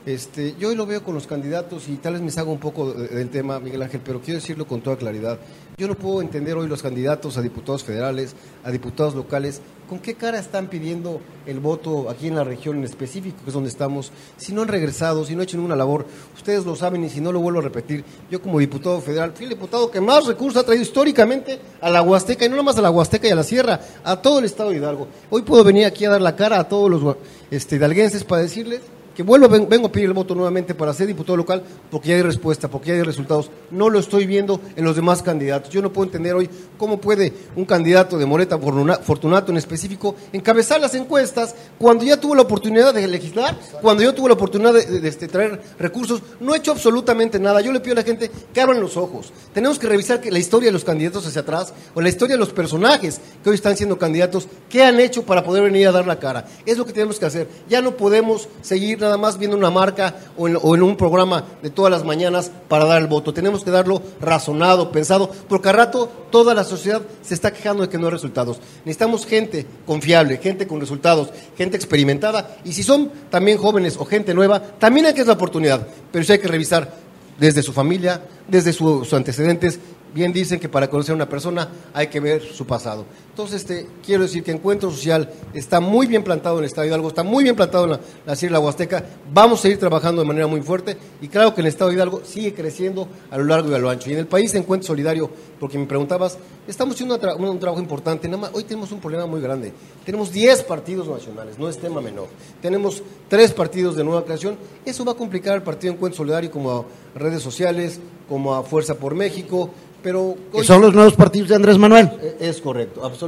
[0.05, 3.29] este, yo lo veo con los candidatos y tal vez me salga un poco del
[3.29, 5.39] tema, Miguel Ángel, pero quiero decirlo con toda claridad.
[5.77, 10.15] Yo no puedo entender hoy los candidatos a diputados federales, a diputados locales, con qué
[10.15, 14.11] cara están pidiendo el voto aquí en la región en específico, que es donde estamos,
[14.37, 16.05] si no han regresado, si no han hecho ninguna labor.
[16.35, 19.43] Ustedes lo saben y si no lo vuelvo a repetir, yo como diputado federal fui
[19.43, 22.81] el diputado que más recursos ha traído históricamente a la Huasteca, y no nomás a
[22.81, 25.07] la Huasteca y a la Sierra, a todo el estado de Hidalgo.
[25.29, 27.17] Hoy puedo venir aquí a dar la cara a todos los
[27.51, 28.81] este, hidalguenses para decirles
[29.21, 32.67] vuelvo, vengo a pedir el voto nuevamente para ser diputado local porque ya hay respuesta,
[32.67, 33.49] porque ya hay resultados.
[33.69, 35.71] No lo estoy viendo en los demás candidatos.
[35.71, 40.79] Yo no puedo entender hoy cómo puede un candidato de Moreta Fortunato en específico encabezar
[40.79, 45.07] las encuestas cuando ya tuvo la oportunidad de legislar, cuando yo tuve la oportunidad de,
[45.07, 46.21] este, traer recursos.
[46.39, 47.61] No he hecho absolutamente nada.
[47.61, 49.31] Yo le pido a la gente que abran los ojos.
[49.53, 52.39] Tenemos que revisar que la historia de los candidatos hacia atrás o la historia de
[52.39, 56.07] los personajes que hoy están siendo candidatos, qué han hecho para poder venir a dar
[56.07, 56.45] la cara.
[56.65, 57.47] Es lo que tenemos que hacer.
[57.69, 61.91] Ya no podemos seguir nada más viendo una marca o en, un programa de todas
[61.91, 63.33] las mañanas para dar el voto.
[63.33, 67.89] Tenemos que darlo razonado, pensado, porque a rato toda la sociedad se está quejando de
[67.89, 68.59] que no hay resultados.
[68.85, 74.33] Necesitamos gente confiable, gente con resultados, gente experimentada, y si son también jóvenes o gente
[74.33, 76.91] nueva, también hay que es la oportunidad, pero sí hay que revisar
[77.39, 79.79] desde su familia, desde sus antecedentes,
[80.13, 83.05] bien dicen que para conocer a una persona hay que ver su pasado.
[83.31, 86.89] Entonces, este, quiero decir que Encuentro Social está muy bien plantado en el Estado de
[86.89, 89.05] Hidalgo, está muy bien plantado en la, la Sierra Huasteca.
[89.33, 92.23] Vamos a seguir trabajando de manera muy fuerte y claro que el Estado de Hidalgo
[92.25, 94.09] sigue creciendo a lo largo y a lo ancho.
[94.09, 95.29] Y en el país Encuentro Solidario,
[95.61, 98.27] porque me preguntabas, estamos haciendo un, trabajo importante.
[98.27, 99.71] Nada más, hoy tenemos un problema muy grande.
[100.05, 102.27] Tenemos 10 partidos nacionales, no es tema menor.
[102.61, 104.57] Tenemos 3 partidos de nueva creación.
[104.85, 108.95] Eso va a complicar al Partido Encuentro Solidario como a redes sociales, como a Fuerza
[108.95, 109.69] por México
[110.01, 112.09] pero son los nuevos partidos de Andrés Manuel.
[112.21, 113.20] Eh, es correcto, absolutamente.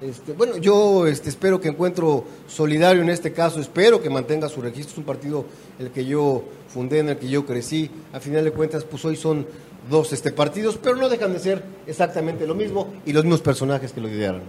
[0.00, 4.60] Este, bueno, yo este, espero que encuentro solidario en este caso, espero que mantenga su
[4.60, 4.92] registro.
[4.92, 5.44] Es un partido
[5.78, 7.90] el que yo fundé, en el que yo crecí.
[8.12, 9.46] A final de cuentas, pues hoy son
[9.90, 13.92] dos este, partidos, pero no dejan de ser exactamente lo mismo y los mismos personajes
[13.92, 14.42] que lo idearon.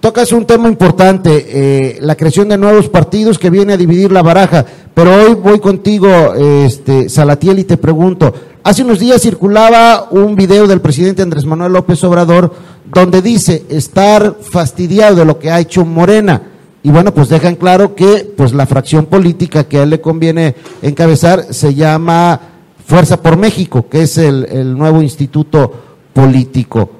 [0.00, 4.22] Tocas un tema importante, eh, la creación de nuevos partidos que viene a dividir la
[4.22, 4.64] baraja.
[4.94, 10.66] Pero hoy voy contigo, este, Salatiel, y te pregunto, Hace unos días circulaba un video
[10.66, 12.52] del presidente Andrés Manuel López Obrador
[12.92, 16.42] donde dice estar fastidiado de lo que ha hecho Morena.
[16.82, 20.56] Y bueno, pues dejan claro que pues la fracción política que a él le conviene
[20.82, 22.38] encabezar se llama
[22.84, 25.72] Fuerza por México, que es el, nuevo instituto
[26.12, 26.90] político.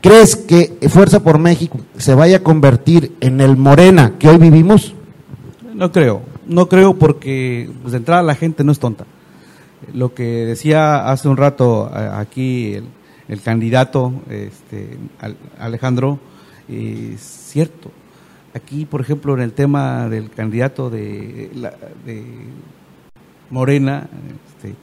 [0.00, 4.94] ¿Crees que Fuerza por México se vaya a convertir en el Morena que hoy vivimos?
[5.74, 9.04] No creo, no creo porque pues, de entrada la gente no es tonta
[9.92, 12.74] lo que decía hace un rato aquí
[13.28, 14.98] el, candidato este,
[15.58, 16.18] Alejandro,
[16.68, 17.90] es cierto.
[18.54, 21.50] Aquí, por ejemplo, en el tema del candidato de,
[22.04, 22.24] de
[23.48, 24.08] Morena,
[24.46, 24.74] este,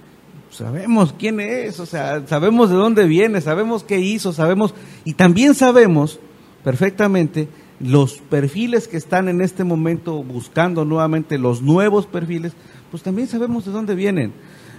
[0.49, 4.73] sabemos quién es, o sea, sabemos de dónde viene, sabemos qué hizo, sabemos,
[5.05, 6.19] y también sabemos
[6.63, 7.47] perfectamente
[7.79, 12.53] los perfiles que están en este momento buscando nuevamente los nuevos perfiles,
[12.91, 14.33] pues también sabemos de dónde vienen.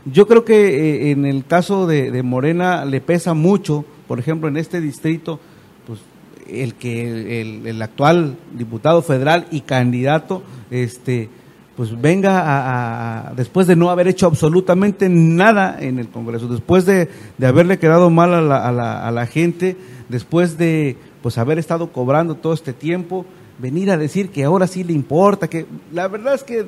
[0.05, 4.57] Yo creo que eh, en el caso de, Morena le pesa mucho, por ejemplo, en
[4.57, 5.41] este distrito,
[5.87, 6.01] pues
[6.49, 11.29] el que el, actual diputado federal y candidato, este,
[11.77, 17.09] pues venga a, después de no haber hecho absolutamente nada en el Congreso, después de,
[17.43, 19.77] haberle quedado mal a la, a, la, a la gente,
[20.09, 23.27] después de pues haber estado cobrando todo este tiempo,
[23.59, 26.65] venir a decir que ahora sí le importa, que la verdad es que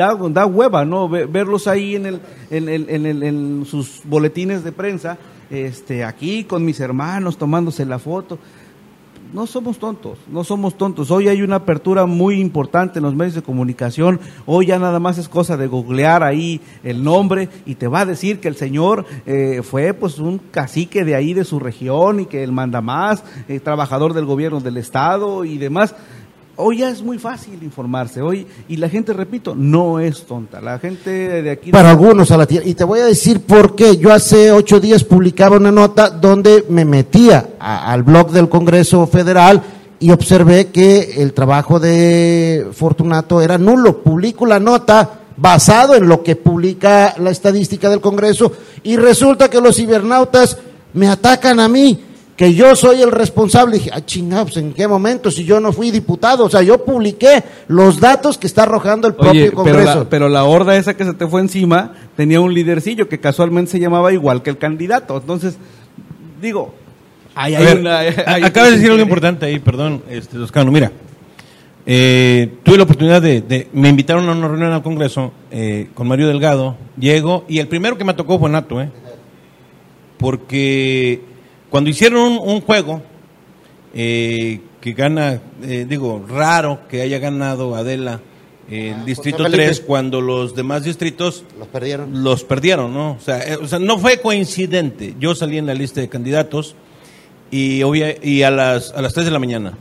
[0.00, 1.08] da, hueva, ¿no?
[1.08, 2.68] Verlos ahí en, el, en,
[3.06, 5.18] el, en, sus boletines de prensa,
[5.50, 8.38] este, aquí con mis hermanos tomándose la foto.
[9.32, 11.12] No somos tontos, no somos tontos.
[11.12, 14.18] Hoy hay una apertura muy importante en los medios de comunicación.
[14.44, 18.06] Hoy ya nada más es cosa de googlear ahí el nombre y te va a
[18.06, 22.26] decir que el señor eh, fue pues un cacique de ahí de su región y
[22.26, 25.94] que él manda más, eh, trabajador del gobierno del estado y demás.
[26.62, 30.60] Hoy ya es muy fácil informarse, hoy, y la gente, repito, no es tonta.
[30.60, 31.70] La gente de aquí...
[31.70, 32.66] Para algunos a la tierra.
[32.66, 33.96] Y te voy a decir por qué.
[33.96, 39.62] Yo hace ocho días publicaba una nota donde me metía al blog del Congreso Federal
[39.98, 44.02] y observé que el trabajo de Fortunato era nulo.
[44.02, 48.52] Publico la nota basado en lo que publica la estadística del Congreso
[48.82, 50.58] y resulta que los cibernautas
[50.92, 52.09] me atacan a mí
[52.40, 53.76] que yo soy el responsable.
[53.76, 55.30] dije, ah, chingados, ¿en qué momento?
[55.30, 56.46] Si yo no fui diputado.
[56.46, 60.06] O sea, yo publiqué los datos que está arrojando el propio Congreso.
[60.08, 63.78] Pero la, horda esa que se te fue encima tenía un lidercillo que casualmente se
[63.78, 65.18] llamaba igual que el candidato.
[65.18, 65.58] Entonces,
[66.40, 66.72] digo,
[67.34, 70.72] hay, una, acabas de decir algo importante ahí, perdón, este, Toscano.
[70.72, 70.92] Mira,
[71.84, 76.26] eh, tuve la oportunidad de, Me invitaron a una reunión al Congreso eh, con Mario
[76.28, 78.88] Delgado, llego, y el primero que me tocó fue Nato, ¿eh?
[80.16, 81.29] Porque
[81.70, 83.02] cuando hicieron un, juego
[83.94, 88.20] eh, que gana, eh, digo, raro que haya ganado Adela
[88.70, 92.22] el ah, distrito 3 cuando los demás distritos los perdieron.
[92.22, 93.12] Los perdieron, ¿no?
[93.12, 95.14] O sea, eh, o sea, no fue coincidente.
[95.18, 96.76] Yo salí en la lista de candidatos
[97.50, 97.82] y,
[98.22, 99.76] y a, las, a las 3 de la mañana,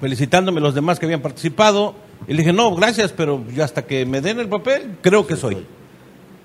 [0.00, 1.94] felicitándome los demás que habían participado
[2.26, 5.64] Y le dije, no, gracias, pero hasta que me den el papel, creo que soy.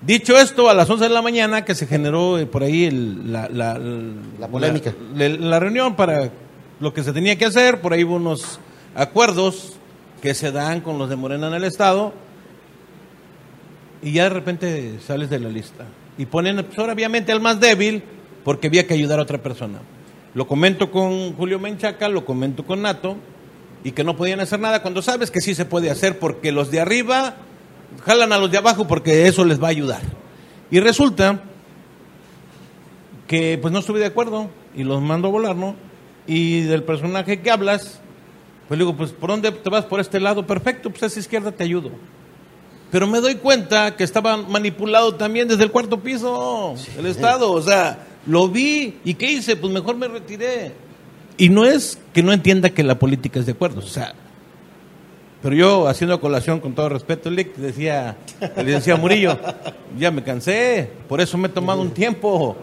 [0.00, 3.32] Dicho esto, a las 11 de la mañana que se generó eh, por ahí el-
[3.32, 3.78] la, la-
[4.38, 4.94] La polémica.
[5.14, 6.30] La, la reunión para
[6.78, 8.60] lo que se tenía que hacer, por ahí hubo unos
[8.94, 9.72] acuerdos
[10.22, 12.12] que se dan con los de Morena en el Estado
[14.02, 15.84] y ya de repente sales de la lista.
[16.16, 18.02] Y ponen, pues, obviamente, al más débil
[18.44, 19.78] porque había que ayudar a otra persona.
[20.34, 23.16] Lo comento con Julio Menchaca, lo comento con Nato,
[23.82, 26.70] y que no podían hacer nada cuando sabes que sí se puede hacer porque los
[26.70, 27.34] de arriba
[28.04, 30.02] jalan a los de abajo porque eso les va a ayudar.
[30.70, 31.42] Y resulta
[33.26, 35.76] que pues no estuve de acuerdo y los mando a volar, ¿no?
[36.26, 38.00] Y del personaje que hablas,
[38.66, 39.84] pues le digo, pues ¿por dónde te vas?
[39.84, 41.90] Por este lado, perfecto, pues a esa izquierda te ayudo.
[42.90, 47.52] Pero me doy cuenta que estaba manipulado también desde el cuarto piso del Estado.
[47.52, 48.98] O sea, lo vi.
[49.04, 49.56] ¿Y qué hice?
[49.56, 50.72] Pues mejor me retiré.
[51.36, 53.80] Y no es que no entienda que la política es de acuerdo.
[53.80, 54.14] O sea,
[55.40, 58.16] pero yo haciendo colación con todo respeto, le decía,
[58.56, 59.38] le decía Murillo,
[59.96, 62.56] ya me cansé, por eso me he tomado un tiempo.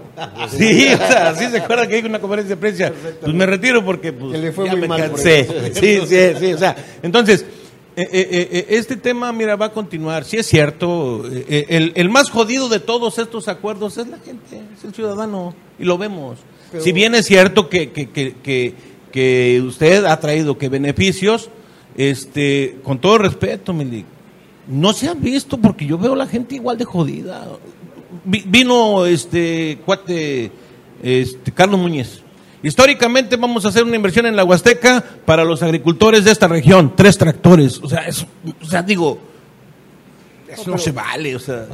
[0.49, 2.91] Sí, o sea, sí se acuerda que hay una conferencia de prensa.
[3.21, 5.71] Pues me retiro porque pues, Que le fue ya muy me mal cansé.
[5.73, 6.53] Sí, sí, sí.
[6.53, 7.45] O sea, entonces,
[7.97, 10.25] eh, eh, eh, este tema, mira, va a continuar.
[10.25, 14.83] Sí es cierto, el, el más jodido de todos estos acuerdos es la gente, es
[14.83, 16.39] el ciudadano, y lo vemos.
[16.79, 18.73] si bien es cierto que, que, que, que,
[19.13, 21.49] que usted ha traído que beneficios,
[21.97, 24.05] este, con todo respeto, Milik,
[24.67, 27.47] no se ha visto porque yo veo a la gente igual de jodida.
[28.23, 30.51] Vi- vino este cuate
[31.03, 32.21] este, Carlos Muñiz.
[32.63, 36.93] Históricamente vamos a hacer una inversión en la Huasteca para los agricultores de esta región,
[36.95, 37.79] tres tractores.
[37.83, 38.25] O sea, eso,
[38.87, 39.19] digo,
[40.49, 41.67] eso no se vale, o sea.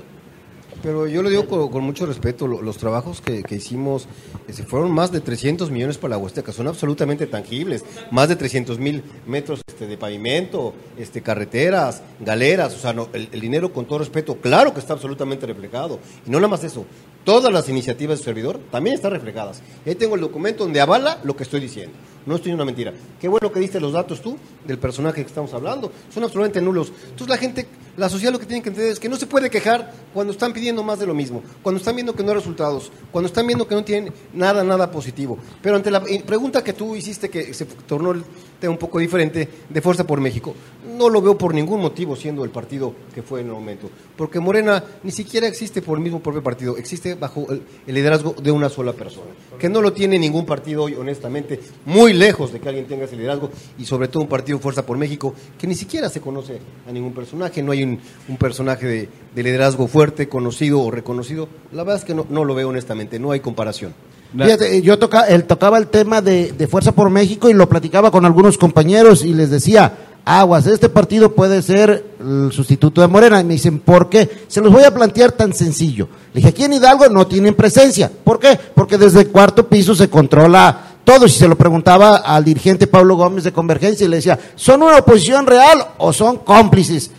[0.84, 4.08] Pero yo lo digo con, mucho respeto, lo- los trabajos que, que hicimos
[4.48, 8.80] eh, fueron más de 300 millones para la Huasteca, son absolutamente tangibles, más de 300
[8.80, 13.98] mil metros este, de pavimento, este, carreteras, galeras, o sea, no, el, dinero con todo
[13.98, 15.98] respeto, claro que está absolutamente reflejado.
[16.24, 16.86] Y no nada más eso,
[17.24, 19.64] todas las iniciativas de servidor también están reflejadas.
[19.84, 21.96] Y ahí tengo el documento donde avala lo que estoy diciendo.
[22.28, 22.94] No estoy en una mentira.
[23.20, 25.92] Qué bueno que diste los datos tú del personaje que estamos hablando.
[26.14, 26.94] Son absolutamente nulos.
[27.06, 27.66] Entonces la gente,
[27.98, 30.54] la sociedad lo que tiene que entender es que no se puede quejar cuando están
[30.54, 33.68] pidiendo más de lo mismo, cuando están viendo que no hay resultados, cuando están viendo
[33.68, 35.38] que no tienen nada, nada positivo.
[35.62, 39.82] Pero ante la eh, pregunta que tú hiciste, que se tornó un poco diferente, de
[39.82, 40.56] Fuerza por México,
[40.98, 43.90] no lo veo por ningún motivo siendo el partido que fue en el momento.
[44.16, 48.36] Porque Morena ni siquiera existe por el mismo propio partido, existe bajo el, el liderazgo
[48.42, 52.60] de una sola persona, que no lo tiene ningún partido hoy, honestamente, muy lejos de
[52.60, 55.76] que alguien tenga ese liderazgo, y sobre todo un partido Fuerza por México, que ni
[55.76, 60.30] siquiera se conoce a ningún personaje, no hay un, un personaje de, de liderazgo fuerte,
[60.30, 61.48] conocido o reconocido.
[61.72, 63.94] La verdad es que no, no lo veo honestamente, no hay comparación.
[64.34, 67.68] Fíjate, eh, yo toca, él tocaba el tema de, de Fuerza por México y lo
[67.68, 73.08] platicaba con algunos compañeros y les decía, aguas, este partido puede ser el sustituto de
[73.08, 73.40] Morena.
[73.42, 74.46] Y me dicen, ¿por qué?
[74.48, 76.08] Se los voy a plantear tan sencillo.
[76.34, 78.12] Le dije, aquí en Hidalgo no tienen presencia.
[78.24, 78.60] ¿Por qué?
[78.76, 81.26] Porque desde el cuarto piso se controla todo.
[81.26, 84.98] Y se lo preguntaba al dirigente Pablo Gómez de Convergencia y le decía, ¿son una
[84.98, 87.12] oposición real o son cómplices?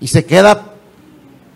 [0.00, 0.72] Y se queda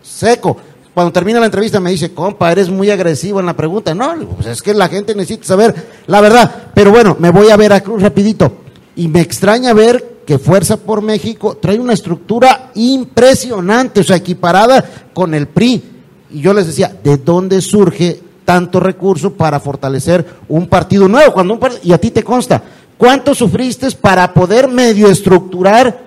[0.01, 0.57] seco.
[0.93, 3.93] Cuando termina la entrevista me dice, compa, eres muy agresivo en la pregunta.
[3.93, 5.75] No, pues es que la gente necesita saber
[6.07, 6.69] la verdad.
[6.73, 8.51] Pero bueno, me voy a Veracruz rapidito.
[8.95, 14.83] Y me extraña ver que Fuerza por México trae una estructura impresionante, o sea, equiparada
[15.13, 15.81] con el PRI.
[16.31, 21.33] Y yo les decía, ¿de dónde surge tanto recurso para fortalecer un partido nuevo?
[21.33, 22.61] Cuando un par- y a ti te consta,
[22.97, 26.05] ¿cuánto sufriste para poder medio estructurar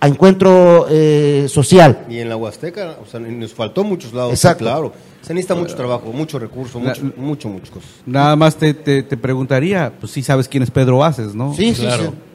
[0.00, 2.06] a encuentro eh, social?
[2.08, 4.64] Y en la Huasteca, o sea, nos faltó muchos lados, Exacto.
[4.64, 4.92] claro.
[5.20, 7.90] Se necesita mucho trabajo, mucho recurso, mucho, mucho, muchas cosas.
[8.06, 11.52] Nada más te, te, te preguntaría, pues sí sabes quién es Pedro Aces, ¿no?
[11.52, 12.04] Sí, sí, Claro.
[12.04, 12.08] sí.
[12.08, 12.29] Pues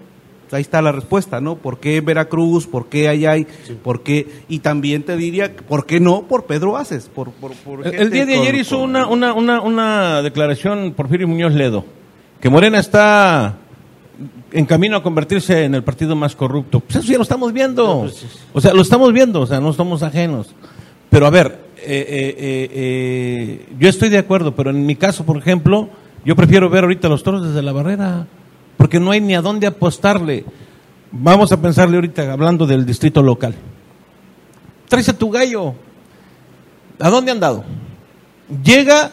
[0.56, 1.56] Ahí está la respuesta, ¿no?
[1.56, 2.66] ¿Por qué Veracruz?
[2.68, 3.46] ¿Por qué allá hay?
[3.84, 4.28] ¿Por qué?
[4.50, 7.10] Y también te diría, ¿por qué no por Pedro Aces?
[7.14, 10.94] Por, por, por El, día de con- ayer hizo con- una, una, una, una declaración
[10.96, 11.86] Porfirio Muñoz Ledo,
[12.42, 13.58] que Morena está
[14.52, 16.80] en camino a convertirse en el partido más corrupto.
[16.80, 18.10] Pues eso ya lo estamos viendo.
[18.54, 20.48] O sea, lo estamos viendo, o sea, no somos ajenos.
[21.10, 25.38] Pero a ver, eh, eh, eh, yo estoy de acuerdo, pero en mi caso, por
[25.38, 25.90] ejemplo,
[26.24, 28.28] yo prefiero ver ahorita los toros desde la barrera,
[28.78, 30.46] porque no hay ni a dónde apostarle.
[31.12, 33.56] Vamos a pensarle ahorita, hablando del distrito local.
[34.88, 35.74] Traes a tu gallo.
[37.00, 37.64] ¿A dónde han dado?
[38.64, 39.12] Llega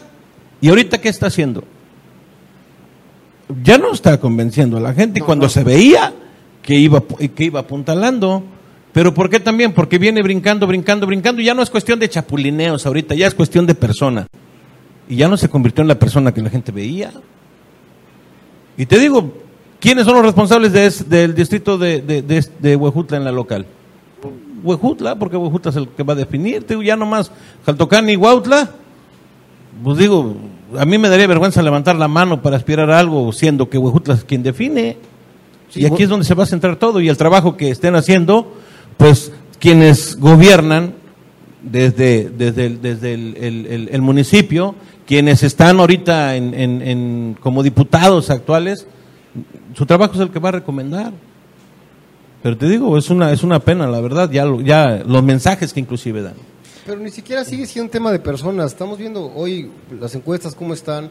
[0.61, 1.63] y ahorita qué está haciendo?
[3.63, 6.13] Ya no está convenciendo a la gente cuando se veía
[6.61, 8.43] que iba que iba apuntalando.
[8.93, 9.73] Pero ¿por qué también?
[9.73, 11.41] Porque viene brincando, brincando, brincando.
[11.41, 14.27] Y ya no es cuestión de chapulineos ahorita, ya es cuestión de persona.
[15.09, 17.11] Y ya no se convirtió en la persona que la gente veía.
[18.77, 19.42] Y te digo,
[19.83, 23.31] ¿quiénes son los responsables de es- del distrito de, de, de, de Huejutla en la
[23.33, 23.65] local?
[24.63, 26.65] Huejutla, porque Huejutla es el que va a definir.
[26.83, 27.29] Ya nomás
[27.65, 28.69] Jaltocán y Huautla,
[29.83, 30.35] pues digo,
[30.79, 34.13] a mí me daría vergüenza levantar la mano para aspirar a algo, siendo que Huejutla
[34.13, 34.97] es quien define.
[35.75, 37.01] y aquí es donde se va a centrar todo.
[37.01, 38.53] Y el trabajo que estén haciendo,
[38.95, 40.93] pues quienes gobiernan
[41.61, 44.75] desde, desde, el, desde el, el- el municipio,
[45.05, 48.87] quienes están ahorita en, en- en- como diputados actuales,
[49.73, 51.11] su trabajo es el que va a recomendar.
[52.41, 55.71] Pero te digo, es una, es una pena, la verdad, ya, lo- ya los mensajes
[55.73, 56.33] que inclusive dan.
[56.85, 58.73] Pero ni siquiera sigue siendo un tema de personas.
[58.73, 61.09] Estamos viendo hoy las encuestas cómo están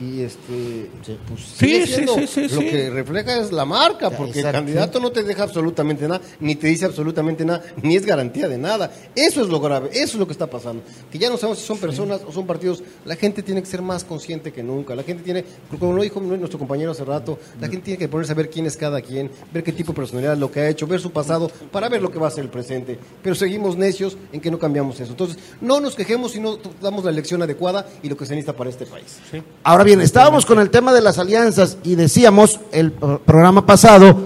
[0.00, 0.90] y este
[1.28, 2.66] pues, sigue sí, siendo- sí, sí, lo sí.
[2.66, 6.54] que refleja es la marca, porque exacto, el candidato no te deja absolutamente nada, ni
[6.54, 8.90] te dice absolutamente nada, ni es garantía de nada.
[9.14, 10.82] Eso es lo grave, eso es lo que está pasando.
[11.10, 12.82] Que ya no sabemos si son personas o son partidos.
[13.04, 14.94] La gente tiene que ser más consciente que nunca.
[14.94, 15.44] La gente tiene,
[15.78, 18.64] como lo dijo nuestro compañero hace rato, la gente tiene que ponerse a ver quién
[18.66, 21.50] es cada quien, ver qué tipo de personalidad, lo que ha hecho, ver su pasado,
[21.70, 22.98] para ver lo que va a ser el presente.
[23.22, 25.10] Pero seguimos necios en que no cambiamos eso.
[25.10, 28.56] Entonces, no nos quejemos si no damos la elección adecuada y lo que se necesita
[28.56, 29.18] para este país.
[29.62, 34.16] Ahora bien, estábamos con el tema de las alianzas y decíamos, el pro- programa pasado,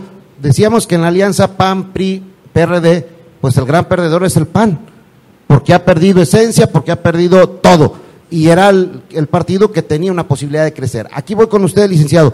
[0.43, 3.07] decíamos que en la alianza PAN-PRI-PRD,
[3.41, 4.79] pues el gran perdedor es el PAN,
[5.47, 7.95] porque ha perdido esencia, porque ha perdido todo.
[8.31, 11.09] Y era el, partido que tenía una posibilidad de crecer.
[11.13, 12.33] Aquí voy con usted, licenciado.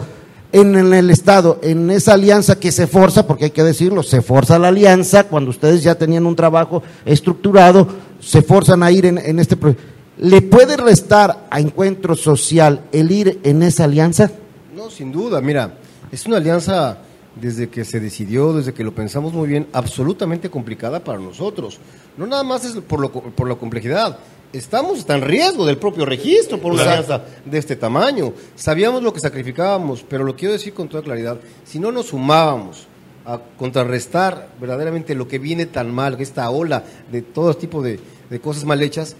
[0.53, 4.21] En, en el Estado, en esa alianza que se forza, porque hay que decirlo, se
[4.21, 7.87] forza la alianza, cuando ustedes ya tenían un trabajo estructurado,
[8.19, 9.83] se forzan a ir en, en este proyecto.
[10.21, 14.29] ¿Le puede restar a Encuentro Social el ir en esa alianza?
[14.75, 15.79] No, sin duda, mira,
[16.11, 16.99] es una alianza
[17.35, 21.79] desde que se decidió, desde que lo pensamos muy bien, absolutamente complicada para nosotros.
[22.17, 24.19] No nada más es por, lo, por la complejidad.
[24.53, 28.31] Estamos hasta en riesgo del propio registro por una alianza de este tamaño.
[28.55, 31.39] Sabíamos lo que sacrificábamos, pero lo quiero decir con toda claridad.
[31.65, 32.85] Si no nos sumábamos
[33.25, 37.99] a contrarrestar verdaderamente lo que viene tan mal, esta ola de todo tipo de,
[38.29, 39.15] de cosas mal hechas,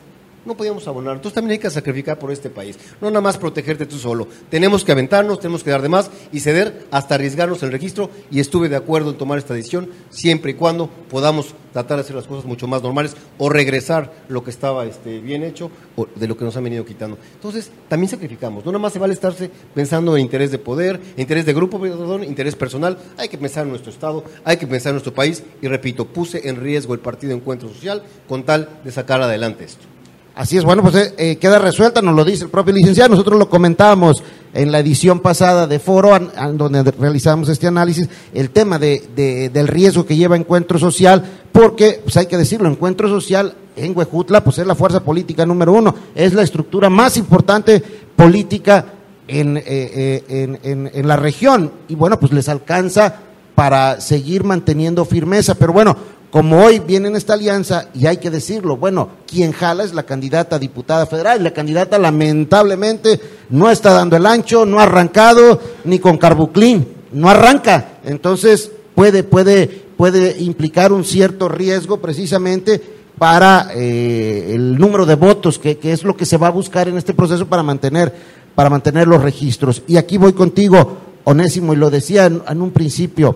[0.45, 1.15] no podíamos abonar.
[1.15, 2.77] Entonces también hay que sacrificar por este país.
[2.99, 4.27] No nada más protegerte tú solo.
[4.49, 8.09] Tenemos que aventarnos, tenemos que dar de más y ceder hasta arriesgarnos el registro.
[8.29, 12.15] Y estuve de acuerdo en tomar esta decisión siempre y cuando podamos tratar de hacer
[12.15, 16.27] las cosas mucho más normales o regresar lo que estaba este, bien hecho o de
[16.27, 17.17] lo que nos han venido quitando.
[17.35, 18.65] Entonces también sacrificamos.
[18.65, 22.23] No nada más se vale estarse pensando en interés de poder, interés de grupo, perdón,
[22.23, 22.97] interés personal.
[23.17, 25.43] Hay que pensar en nuestro Estado, hay que pensar en nuestro país.
[25.61, 29.85] Y repito, puse en riesgo el Partido Encuentro Social con tal de sacar adelante esto.
[30.33, 33.09] Así es, bueno, pues eh, eh, queda resuelta, nos lo dice el propio licenciado.
[33.09, 34.23] Nosotros lo comentábamos
[34.53, 39.49] en la edición pasada de Foro, an- donde realizamos este análisis, el tema de, de-
[39.49, 44.41] del riesgo que lleva Encuentro Social, porque, pues hay que decirlo, Encuentro Social en Huejutla,
[44.43, 47.83] pues es la fuerza política número uno, es la estructura más importante
[48.15, 48.85] política
[49.27, 50.23] en, eh,
[50.63, 51.71] en- en la región.
[51.89, 53.15] Y bueno, pues les alcanza
[53.53, 55.55] para seguir manteniendo firmeza.
[55.55, 55.95] Pero bueno,
[56.31, 60.03] como hoy viene en esta alianza, y hay que decirlo, bueno, quien jala es la
[60.03, 63.19] candidata a diputada federal, y la candidata lamentablemente
[63.49, 67.99] no está dando el ancho, no ha arrancado ni con Carbuclín, no arranca.
[68.05, 72.81] Entonces puede, puede, puede implicar un cierto riesgo precisamente
[73.17, 76.87] para eh, el número de votos, que, que es lo que se va a buscar
[76.87, 78.11] en este proceso para mantener,
[78.55, 79.83] para mantener los registros.
[79.85, 83.35] Y aquí voy contigo, Onésimo, y lo decía en- en un principio,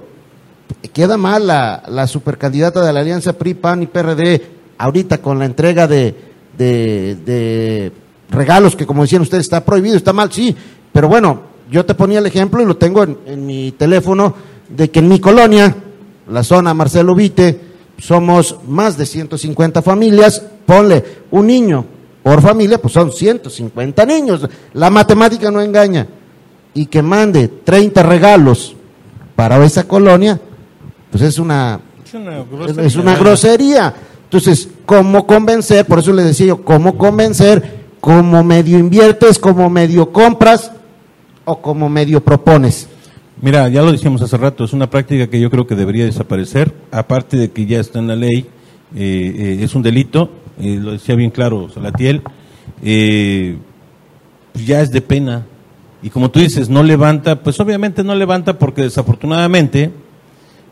[0.94, 4.42] queda mal la, la supercandidata de la alianza PRI, PAN y PRD
[4.78, 6.16] ahorita con la entrega de,
[6.58, 7.92] de,
[8.30, 10.56] regalos que como decían ustedes está prohibido, está mal, sí,
[10.92, 14.36] pero bueno, yo te ponía el ejemplo y lo tengo en, en mi teléfono
[14.70, 15.76] de que en mi colonia,
[16.30, 17.60] la zona Marcelo Vite,
[17.98, 21.86] somos más de 150 familias, ponle un niño
[22.24, 26.08] por familia, pues son 150 niños, la matemática no engaña,
[26.74, 28.76] y que mande 30 regalos
[29.36, 30.40] para esa colonia,
[31.16, 32.84] pues es una, Es una es, grosería.
[32.88, 33.94] es una grosería.
[34.26, 35.86] Entonces, ¿cómo convencer?
[35.86, 37.86] Por eso le decía yo, ¿cómo convencer?
[38.02, 39.40] ¿Cómo medio inviertes?
[39.40, 40.74] ¿Cómo medio compras?
[41.46, 42.90] ¿O como medio propones?
[43.42, 46.74] Mira, ya lo decíamos hace rato, es una práctica que yo creo que debería desaparecer,
[46.92, 48.46] aparte de que ya está en la ley,
[48.94, 52.24] eh, eh, es un delito, eh, lo decía bien claro Salatiel,
[52.84, 53.56] eh,
[54.52, 55.46] pues ya es de pena.
[56.04, 59.92] Y como tú dices, no levanta, pues obviamente no levanta porque desafortunadamente,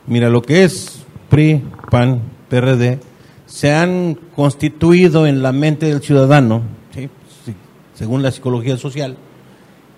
[0.07, 2.99] mira lo que es PRI, PAN, PRD,
[3.45, 7.09] se han constituido en la mente del ciudadano, ¿sí?
[7.45, 7.53] Sí,
[7.93, 9.17] según la psicología social,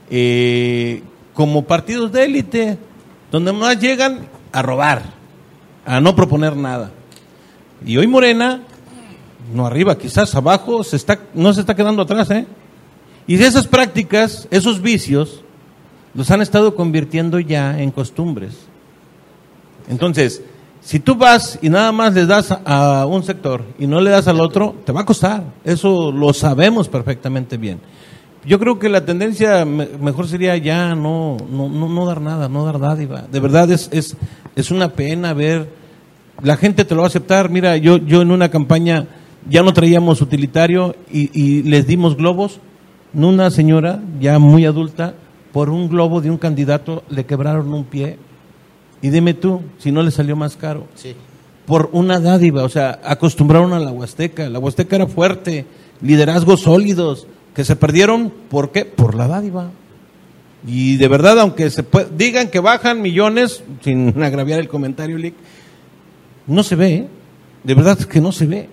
[0.10, 1.04] eh,
[1.34, 2.78] como partidos de élite,
[3.32, 5.04] donde más llegan a robar,
[5.86, 6.92] a no proponer nada.
[7.86, 8.62] Y hoy Morena,
[9.54, 12.46] no arriba, quizás abajo, se está, no se está quedando atrás, ¿eh?
[13.28, 15.44] Y esas prácticas, esos vicios,
[16.14, 18.56] los han estado convirtiendo ya en costumbres.
[19.90, 20.42] Entonces,
[20.86, 24.28] Si tú vas y nada más le das a un sector y no le das
[24.28, 25.44] al otro, te va a costar.
[25.64, 27.80] Eso lo sabemos perfectamente bien.
[28.46, 32.78] Yo creo que la tendencia mejor sería ya no, no, no, dar nada, no dar
[32.78, 33.24] dádiva.
[33.32, 34.16] De verdad es, es,
[34.56, 35.68] es una pena ver,
[36.44, 37.50] la gente te lo va a aceptar.
[37.50, 39.08] Mira, yo, yo en una campaña
[39.50, 42.60] ya no traíamos utilitario y, y les dimos globos.
[43.16, 45.16] Una señora ya muy adulta,
[45.52, 48.20] por un globo de un candidato le quebraron un pie
[49.02, 50.88] y dime tú, si no le salió más caro.
[50.96, 51.16] Sí.
[51.66, 54.50] Por una dádiva, o sea, acostumbraron a la Huasteca.
[54.50, 55.66] La Huasteca era fuerte,
[56.02, 58.86] liderazgos sólidos, que se perdieron, ¿por qué?
[58.86, 59.72] Por la dádiva.
[60.68, 61.86] Y de verdad, aunque se
[62.16, 65.36] digan que bajan millones, sin agraviar el comentario, Lick,
[66.48, 67.08] no se ve, ¿eh?
[67.64, 68.70] de verdad es que no se ve.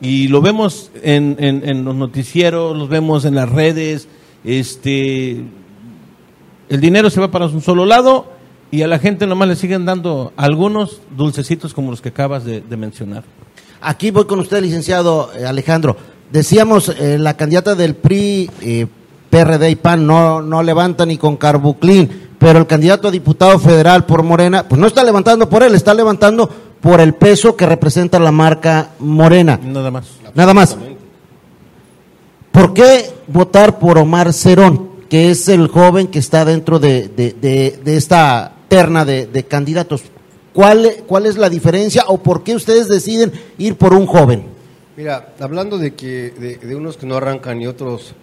[0.00, 4.08] Y lo vemos en, en, los noticieros, los vemos en las redes,
[4.44, 5.42] este,
[6.68, 8.33] el dinero se va para un solo lado
[8.74, 12.60] y a la gente nomás le siguen dando algunos dulcecitos como los que acabas de,
[12.76, 13.22] mencionar.
[13.80, 15.96] Aquí voy con usted, licenciado eh, Alejandro.
[16.32, 18.88] Decíamos, eh, la candidata del PRI, eh,
[19.30, 24.06] PRD y PAN no, no levanta ni con Carbuclín, pero el candidato a diputado federal
[24.06, 26.50] por Morena, pues no está levantando por él, está levantando
[26.80, 29.60] por el peso que representa la marca Morena.
[29.62, 30.06] Nada más.
[30.34, 30.76] Nada más.
[32.50, 37.96] ¿Por qué votar por Omar Cerón, que es el joven que está dentro de, de
[37.96, 40.02] esta terna de, candidatos.
[40.52, 44.44] ¿Cuál, ¿Cuál es la diferencia o por qué ustedes deciden ir por un joven?
[44.96, 46.30] Mira, hablando de que
[46.62, 48.14] de, unos que no arrancan y otros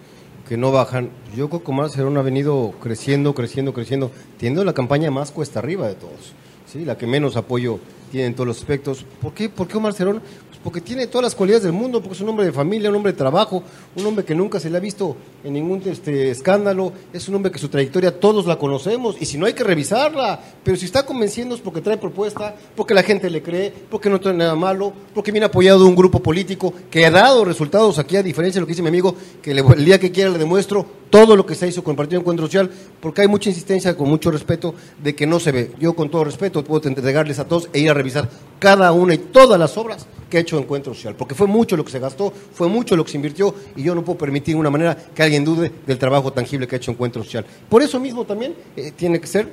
[0.48, 4.72] que no bajan, yo creo que Omar Cerón ha venido creciendo, creciendo, creciendo, teniendo la
[4.72, 6.32] campaña más cuesta arriba de todos,
[6.66, 6.84] ¿sí?
[6.84, 7.78] la que menos apoyo
[8.10, 9.04] tiene en todos los aspectos.
[9.20, 10.22] ¿Por qué, ¿Por qué Omar Cerón?
[10.62, 13.12] Porque tiene todas las cualidades del mundo, porque es un hombre de familia, un hombre
[13.12, 13.62] de trabajo,
[13.96, 17.50] un hombre que nunca se le ha visto en ningún este, escándalo, es un hombre
[17.50, 21.04] que su trayectoria todos la conocemos, y si no hay que revisarla, pero si está
[21.04, 24.92] convenciendo es porque trae propuesta, porque la gente le cree, porque no tiene nada malo,
[25.14, 28.60] porque viene apoyado de un grupo político que ha dado resultados aquí, a diferencia de
[28.60, 31.54] lo que dice mi amigo, que el día que quiera le demuestro todo lo que
[31.54, 35.14] se hizo con el Partido Encuentro Social, porque hay mucha insistencia, con mucho respeto, de
[35.14, 35.72] que no se ve.
[35.78, 39.18] Yo con todo respeto puedo entregarles a todos e ir a revisar cada una y
[39.18, 42.32] todas las obras que ha hecho Encuentro Social, porque fue mucho lo que se gastó,
[42.54, 45.22] fue mucho lo que se invirtió y yo no puedo permitir de una manera que
[45.22, 47.44] alguien dude del trabajo tangible que ha hecho Encuentro Social.
[47.68, 49.48] Por eso mismo también eh, tiene que ser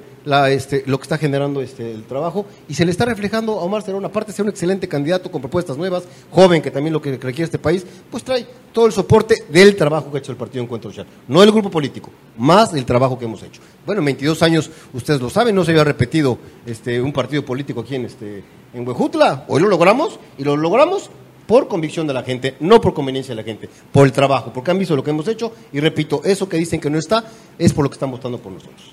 [0.48, 3.82] este, lo que está generando este, el trabajo y se le está reflejando a Omar
[3.82, 7.12] Cerón, aparte de ser un excelente candidato con propuestas nuevas, joven, que también lo que
[7.12, 10.64] requiere este país, pues trae todo el soporte del trabajo que ha hecho el Partido
[10.64, 13.62] Encuentro Social, no el grupo político, más del trabajo que hemos hecho.
[13.86, 17.82] Bueno, en 22 años, ustedes lo saben, no se había repetido este, un partido político
[17.82, 18.44] aquí en, este,
[18.74, 21.10] en Huejutla, hoy lo logramos y lo logramos
[21.48, 24.70] por convicción de la gente, no por conveniencia de la gente, por el trabajo, porque
[24.70, 27.24] han visto lo que hemos hecho y repito, eso que dicen que no está
[27.58, 28.92] es por lo que están votando por nosotros.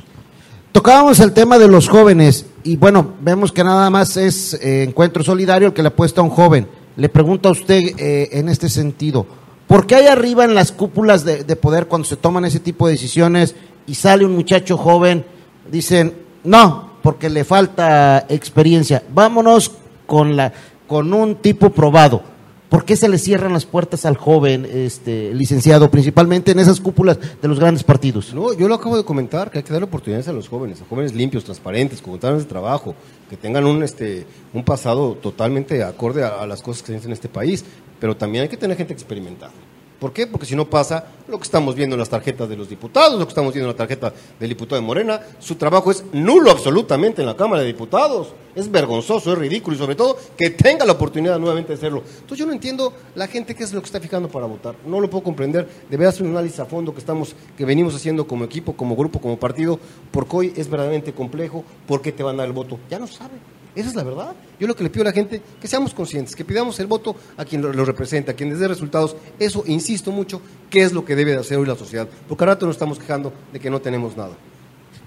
[0.72, 5.22] Tocábamos el tema de los jóvenes y bueno, vemos que nada más es eh, Encuentro
[5.22, 6.66] Solidario el que le apuesta a un joven.
[6.96, 9.26] Le pregunto a usted eh, en este sentido,
[9.66, 12.86] ¿por qué hay arriba en las cúpulas de, de, poder cuando se toman ese tipo
[12.86, 13.54] de decisiones
[13.86, 15.24] y sale un muchacho joven,
[15.70, 16.14] dicen,
[16.44, 19.72] no, porque le falta experiencia, vámonos
[20.06, 20.52] con, la,
[20.86, 22.35] con un tipo probado?
[22.68, 27.18] ¿Por qué se le cierran las puertas al joven este, licenciado, principalmente en esas cúpulas
[27.40, 28.34] de los grandes partidos?
[28.34, 30.84] No, yo lo acabo de comentar, que hay que dar oportunidades a los jóvenes, a
[30.84, 32.94] jóvenes limpios, transparentes, con de trabajo,
[33.30, 37.10] que tengan un, este, un pasado totalmente acorde a, a las cosas que se hacen
[37.10, 37.64] en este país,
[38.00, 39.52] pero también hay que tener gente experimentada.
[39.98, 40.26] ¿Por qué?
[40.26, 43.24] Porque si no pasa lo que estamos viendo en las tarjetas de los diputados, lo
[43.24, 47.22] que estamos viendo en la tarjeta del diputado de Morena, su trabajo es nulo absolutamente
[47.22, 48.28] en la Cámara de Diputados.
[48.54, 52.02] Es vergonzoso, es ridículo y sobre todo que tenga la oportunidad nuevamente de hacerlo.
[52.06, 54.74] Entonces yo no entiendo la gente qué es lo que está fijando para votar.
[54.86, 55.68] No lo puedo comprender.
[55.90, 59.20] Debe hacer un análisis a fondo que estamos, que venimos haciendo como equipo, como grupo,
[59.20, 59.78] como partido,
[60.10, 61.64] porque hoy es verdaderamente complejo.
[61.86, 62.78] ¿Por qué te van a dar el voto?
[62.90, 63.55] Ya no saben.
[63.76, 64.32] Esa es la verdad.
[64.58, 67.14] Yo lo que le pido a la gente, que seamos conscientes, que pidamos el voto
[67.36, 69.14] a quien lo, representa, a quien les dé resultados.
[69.38, 72.08] Eso, insisto mucho, qué es lo que debe de hacer hoy la sociedad.
[72.26, 74.32] Porque ahora nos estamos quejando de que no tenemos nada.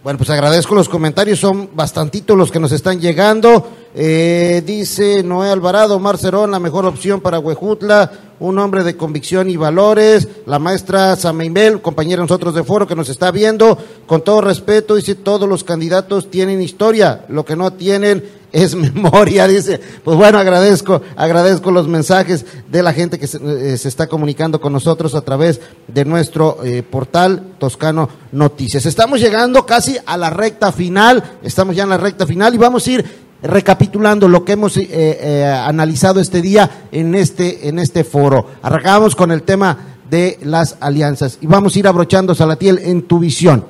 [0.04, 3.70] Bueno, pues agradezco los comentarios, son bastantitos los que nos están llegando.
[3.96, 8.10] Eh, dice Noé Alvarado, Marcerón, la mejor opción para Huejutla,
[8.40, 10.28] un hombre de convicción y valores.
[10.46, 13.78] La maestra Sameimbel, compañera nosotros de foro que nos está viendo,
[14.08, 19.48] con todo respeto, dice, todos los candidatos tienen historia, lo que no tienen es memoria,
[19.48, 19.80] dice.
[20.04, 24.74] Pues bueno, agradezco, agradezco los mensajes de la gente que se, eh, está comunicando con
[24.74, 28.86] nosotros a través de nuestro eh, portal Toscano Noticias.
[28.86, 32.86] Estamos llegando casi a la recta final, estamos ya en la recta final y vamos
[32.88, 38.48] a ir recapitulando lo que hemos eh, analizado este día en este, en este foro.
[38.62, 39.78] Arrancamos con el tema
[40.10, 43.66] de las alianzas y vamos a ir abrochando, Salatiel, en tu visión.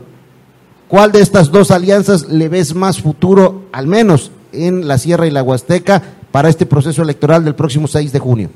[0.87, 5.31] ¿Cuál de estas dos alianzas le ves más futuro, al menos en la Sierra y
[5.31, 6.01] la Huasteca
[6.31, 8.49] para este proceso electoral del próximo 6 de junio?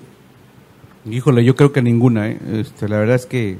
[1.09, 2.29] Híjole, yo creo que ninguna.
[2.29, 2.39] ¿eh?
[2.53, 3.57] Este, la verdad es que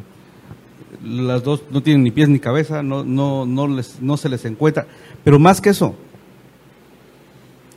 [1.04, 4.46] las dos no tienen ni pies ni cabeza, no, no, no, les, no se les
[4.46, 4.88] encuentra.
[5.24, 5.96] Pero más que eso,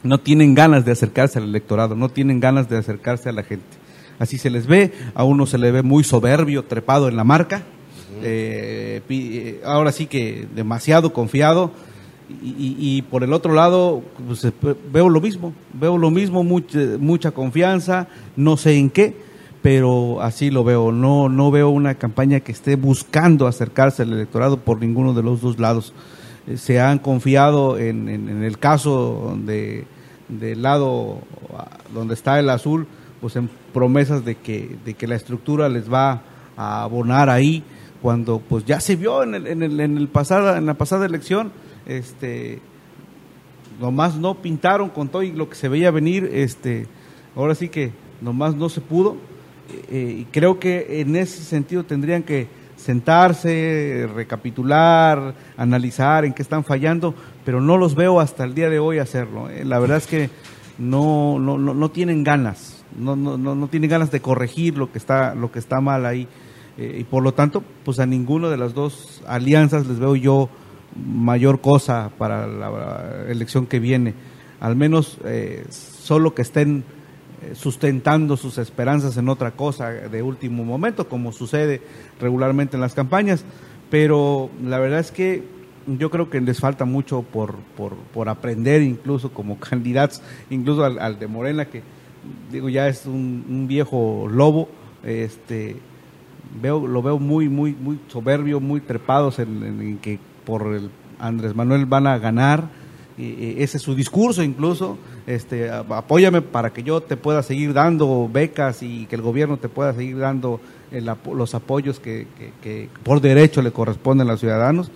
[0.06, 3.66] no tienen ganas de acercarse al electorado, no tienen ganas de acercarse a la gente.
[4.18, 7.62] Así se les ve, a uno se le ve muy soberbio, trepado en la marca,
[8.22, 11.70] eh, eh, ahora sí que demasiado confiado.
[12.42, 14.52] Y, por el otro lado, pues, eh,
[14.92, 19.14] veo lo mismo, veo lo mismo, mucha, mucha confianza, no sé en qué,
[19.62, 20.90] pero así lo veo.
[20.90, 25.40] No, no veo una campaña que esté buscando acercarse al electorado por ninguno de los
[25.40, 25.94] dos lados.
[26.56, 29.84] se han confiado en, en, el caso de,
[30.28, 31.20] del lado
[31.94, 32.86] donde está el azul,
[33.20, 36.22] pues en promesas de que, de que la estructura les va
[36.56, 37.62] a abonar ahí
[38.02, 41.06] cuando pues ya se vio en, el, en, el, en, el pasada, en la pasada
[41.06, 41.50] elección,
[41.86, 42.60] este,
[43.80, 46.86] nomás no pintaron con todo y lo que se veía venir, este,
[47.34, 49.16] ahora sí que nomás no se pudo.
[49.90, 56.62] Eh, y creo que en ese sentido tendrían que sentarse, recapitular, analizar en qué están
[56.62, 57.14] fallando,
[57.46, 59.48] pero no los veo hasta el día de hoy hacerlo.
[59.48, 59.64] Eh.
[59.64, 60.30] La verdad es que
[60.78, 64.98] no, no, no, no tienen ganas, no, no, no, tienen ganas de corregir lo que
[64.98, 66.26] está, lo que está mal ahí.
[66.76, 70.48] Eh, y por lo tanto, pues a ninguno de las dos alianzas les veo yo
[70.96, 74.14] mayor cosa para la elección que viene.
[74.58, 76.82] Al menos eh, solo que estén
[77.54, 81.80] sustentando sus esperanzas en otra cosa de último momento, como sucede
[82.18, 83.44] regularmente en las campañas.
[83.88, 85.55] Pero la verdad es que
[85.86, 91.18] yo creo que les falta mucho por, por, por aprender, incluso como candidatos, incluso al,
[91.18, 91.82] de Morena, que
[92.50, 94.68] digo ya es un, viejo lobo.
[95.04, 95.76] Este,
[96.60, 101.86] veo, lo veo muy, muy, muy soberbio, muy trepados en, que por el Andrés Manuel
[101.86, 102.68] van a ganar.
[103.18, 104.98] Ese es su discurso incluso.
[105.26, 109.68] Este, apóyame para que yo te pueda seguir dando becas y que el gobierno te
[109.68, 110.60] pueda seguir dando
[111.32, 112.26] los apoyos que,
[112.62, 114.90] que, por derecho le corresponden a los ciudadanos.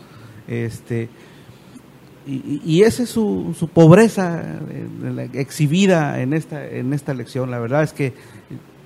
[0.51, 1.09] Este,
[2.27, 7.51] y, y esa es su, su pobreza eh, exhibida en esta, en esta elección.
[7.51, 8.13] La verdad es que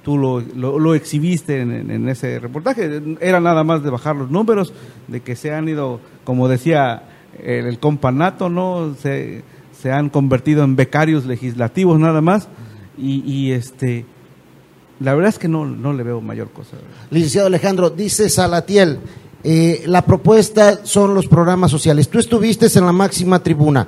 [0.05, 3.03] tú lo, lo, exhibiste en, ese reportaje.
[3.21, 4.73] Era nada más de bajar los números,
[5.09, 7.03] de que se han ido, como decía
[7.43, 8.95] el, companato, ¿no?
[9.01, 9.43] Se,
[9.81, 12.49] se, han convertido en becarios legislativos nada más.
[12.97, 14.05] Y, este,
[15.01, 16.77] la verdad es que no, no le veo mayor cosa.
[17.11, 19.01] Licenciado Alejandro, dice Salatiel,
[19.47, 22.09] eh, la propuesta son los programas sociales.
[22.09, 23.87] Tú estuviste en la máxima tribuna.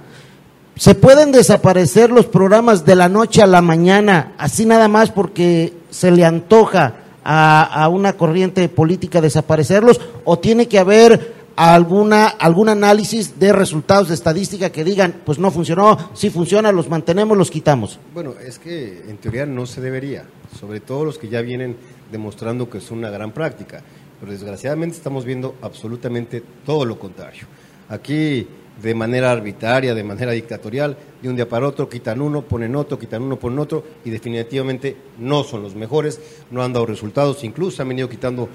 [0.77, 5.73] ¿Se pueden desaparecer los programas de la noche a la mañana, así nada más porque
[5.89, 9.99] se le antoja a, una corriente política desaparecerlos?
[10.27, 15.51] ¿O tiene que haber alguna, algún análisis de resultados de estadística que digan, pues no
[15.51, 17.99] funcionó, si funciona, los mantenemos, los quitamos?
[18.13, 20.25] Bueno, es que en teoría no se debería,
[20.61, 21.79] sobre todo los que ya vienen
[22.13, 23.83] demostrando que es una gran práctica,
[24.21, 27.47] pero desgraciadamente estamos viendo absolutamente todo lo contrario.
[27.89, 28.47] Aquí
[28.83, 32.99] de manera arbitraria, de manera dictatorial, de un día para otro, quitan uno, ponen otro,
[32.99, 37.83] quitan uno, ponen otro, y definitivamente no son los mejores, no han dado resultados, incluso
[37.83, 38.49] han venido quitando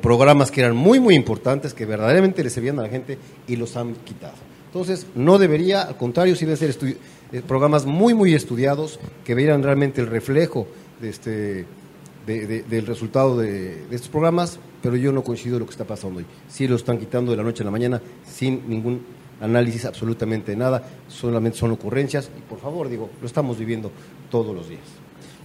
[0.00, 3.76] programas que eran muy, muy importantes, que verdaderamente le servían a la gente, y los
[3.76, 4.34] han quitado.
[4.66, 6.96] Entonces, no debería, al contrario, sí deben ser
[7.32, 10.68] eh, programas muy, muy estudiados, que vieran realmente el reflejo
[11.00, 11.66] de este,
[12.26, 16.26] del resultado de, de, estos programas, pero yo no coincido lo que está pasando hoy.
[16.48, 19.00] Sí lo están quitando de la noche a la mañana sin ningún
[19.40, 23.90] análisis absolutamente nada, solamente son ocurrencias y por favor, digo, lo estamos viviendo
[24.30, 24.82] todos los días.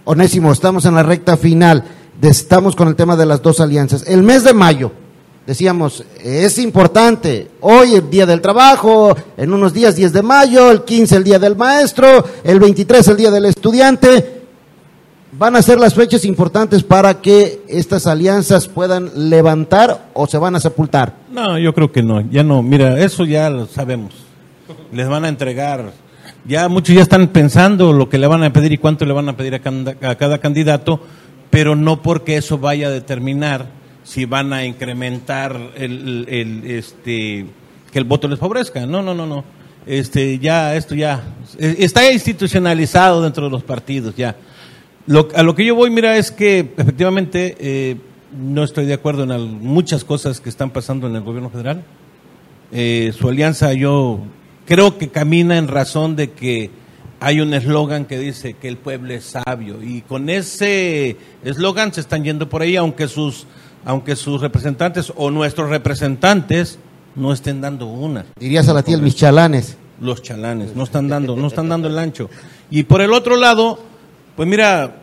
[0.04, 1.84] Onésimo, estamos en la recta final,
[2.22, 4.04] estamos con el tema de las dos alianzas.
[4.06, 4.92] El mes de mayo,
[5.46, 10.84] decíamos, es importante, hoy el Día del Trabajo, en unos días 10 de mayo, el
[10.84, 14.35] 15 el Día del Maestro, el 23 el Día del Estudiante,
[15.38, 20.56] van a ser las fechas importantes para que estas alianzas puedan levantar o se van
[20.56, 21.14] a sepultar?
[21.30, 24.14] No, yo creo que no, ya no, mira, eso ya lo sabemos.
[24.92, 25.92] Les van a entregar,
[26.46, 29.28] ya muchos ya están pensando lo que le van a pedir y cuánto le van
[29.28, 29.60] a pedir a
[30.16, 31.00] cada, candidato,
[31.50, 33.66] pero no porque eso vaya a determinar
[34.04, 36.26] si van a incrementar el,
[36.66, 37.46] este
[37.92, 38.86] que el voto les favorezca.
[38.86, 39.44] No, no, no, no.
[39.86, 41.22] Este ya esto ya
[41.58, 44.34] está institucionalizado dentro de los partidos ya
[45.34, 47.96] a lo que yo voy, mira, es que efectivamente eh,
[48.36, 51.84] no estoy de acuerdo en muchas cosas que están pasando en el gobierno federal.
[52.72, 54.20] Eh, su alianza yo
[54.66, 56.70] creo que camina en razón de que
[57.20, 62.00] hay un eslogan que dice que el pueblo es sabio y con ese eslogan se
[62.00, 63.46] están yendo por ahí, aunque sus,
[63.84, 66.78] aunque sus representantes o nuestros representantes
[67.14, 68.26] no estén dando una.
[68.38, 69.76] Dirías a la tía mis chalanes.
[70.00, 72.28] los chalanes, no están dando, no están dando el ancho.
[72.70, 73.78] Y por el otro lado,
[74.36, 74.96] pues mira,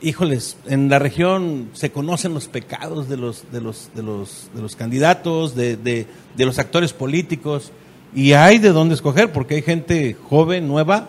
[0.00, 4.62] híjoles, en la región se conocen los pecados de los, de los, de los, de
[4.62, 6.06] los candidatos, de, de,
[6.36, 7.72] de los actores políticos,
[8.14, 11.08] y hay de dónde escoger, porque hay gente joven, nueva,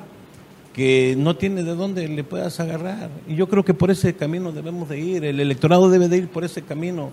[0.73, 3.09] que no tiene de dónde le puedas agarrar.
[3.27, 6.27] Y yo creo que por ese camino debemos de ir, el electorado debe de ir
[6.27, 7.11] por ese camino.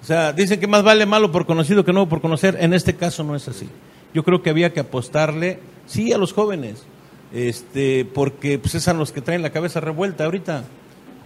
[0.00, 2.94] O sea, dicen que más vale malo por conocido que nuevo por conocer, en este
[2.94, 3.68] caso no es así.
[4.14, 6.84] Yo creo que había que apostarle, sí, a los jóvenes,
[7.32, 10.64] este, porque pues, son los que traen la cabeza revuelta ahorita.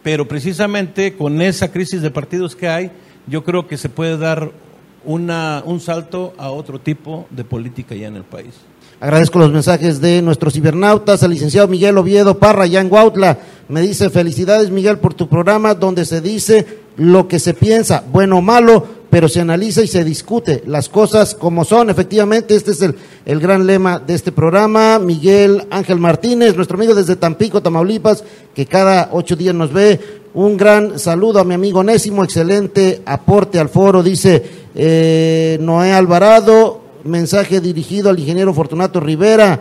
[0.02, 2.90] Pero precisamente con esa crisis de partidos que hay,
[3.26, 4.50] yo creo que se puede dar
[5.04, 8.54] una, un salto a otro tipo de política ya en el país.
[9.00, 13.38] Agradezco los mensajes de nuestros cibernautas, al licenciado Miguel Oviedo Parra, ya en Huautla.
[13.68, 18.38] Me dice, felicidades Miguel por tu programa donde se dice lo que se piensa, bueno
[18.38, 21.90] o malo, pero se analiza y se discute las cosas como son.
[21.90, 22.94] Efectivamente, este es el,
[23.26, 24.98] el gran lema de este programa.
[24.98, 30.00] Miguel Ángel Martínez, nuestro amigo desde Tampico, Tamaulipas, que cada ocho días nos ve.
[30.32, 34.42] Un gran saludo a mi amigo Nésimo, excelente aporte al foro, dice
[34.74, 39.60] eh, Noé Alvarado, mensaje dirigido al ingeniero Fortunato Rivera.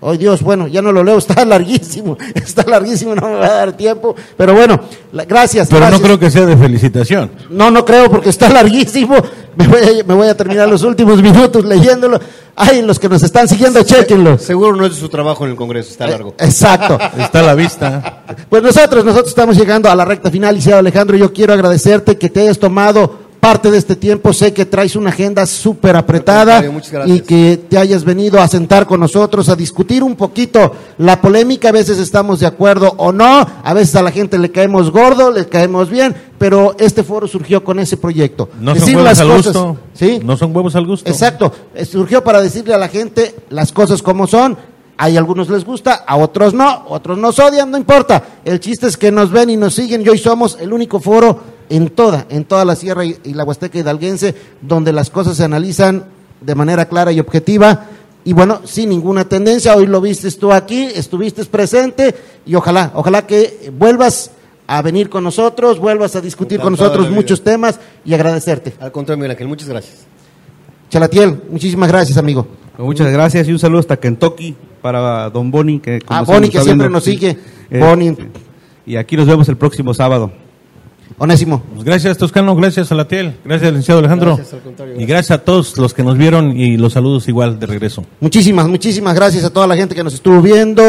[0.00, 3.54] Hoy Dios, bueno, ya no lo leo, está larguísimo, está larguísimo, no me va a
[3.54, 4.80] dar tiempo, pero bueno,
[5.12, 5.68] la, gracias.
[5.68, 6.00] Pero gracias.
[6.00, 7.30] no creo que sea de felicitación.
[7.50, 9.16] No, no creo porque está larguísimo.
[9.56, 12.20] Me voy, a, me voy a terminar los últimos minutos leyéndolo.
[12.54, 14.38] Ay, los que nos están siguiendo, chequenlo.
[14.38, 16.34] Seguro no es de su trabajo en el Congreso, está largo.
[16.38, 16.98] Exacto.
[17.18, 18.22] Está a la vista.
[18.48, 21.16] Pues nosotros, nosotros estamos llegando a la recta final, licenciado Alejandro.
[21.16, 24.34] Yo quiero agradecerte que te hayas tomado parte de este tiempo.
[24.34, 26.62] Sé que traes una agenda súper apretada
[27.06, 31.70] y que te hayas venido a sentar con nosotros a discutir un poquito la polémica.
[31.70, 35.30] A veces estamos de acuerdo o no, a veces a la gente le caemos gordo,
[35.30, 38.50] le caemos bien, pero este foro surgió con ese proyecto.
[38.60, 39.76] No son huevos al gusto.
[39.94, 40.20] ¿sí?
[40.22, 41.08] No son huevos al gusto.
[41.08, 41.50] Exacto.
[41.90, 44.58] Surgió para decirle a la gente las cosas como son.
[44.98, 48.22] Hay algunos les gusta, a otros no, otros nos odian, no importa.
[48.44, 51.56] El chiste es que nos ven y nos siguen y hoy somos el único foro
[51.68, 55.44] en toda, en toda la sierra y, y la Huasteca hidalguense donde las cosas se
[55.44, 56.04] analizan
[56.40, 57.86] de manera clara y objetiva
[58.24, 59.74] y bueno, sin ninguna tendencia.
[59.74, 62.14] Hoy lo viste tú aquí, estuviste presente
[62.44, 64.32] y ojalá, ojalá que vuelvas
[64.66, 68.74] a venir con nosotros, vuelvas a discutir con nosotros muchos temas y agradecerte.
[68.80, 70.06] Al contrario, Miguel Ángel, muchas gracias.
[70.90, 72.46] Chalatiel, muchísimas gracias, amigo.
[72.76, 75.80] Muchas gracias y un saludo hasta Kentucky para don Boni.
[75.80, 77.38] Que, ah, Boni, que siempre nos sigue.
[77.70, 78.14] Eh, Boni.
[78.84, 80.30] Y aquí nos vemos el próximo sábado.
[81.18, 81.62] Onésimo.
[81.74, 84.36] Pues gracias, Toscano, gracias a la TIEL, gracias, licenciado Alejandro.
[84.36, 87.58] Gracias, al contrario, Y gracias a todos los que nos vieron y los saludos igual
[87.58, 88.04] de regreso.
[88.20, 90.82] Muchísimas, muchísimas gracias a toda la gente que nos estuvo viendo.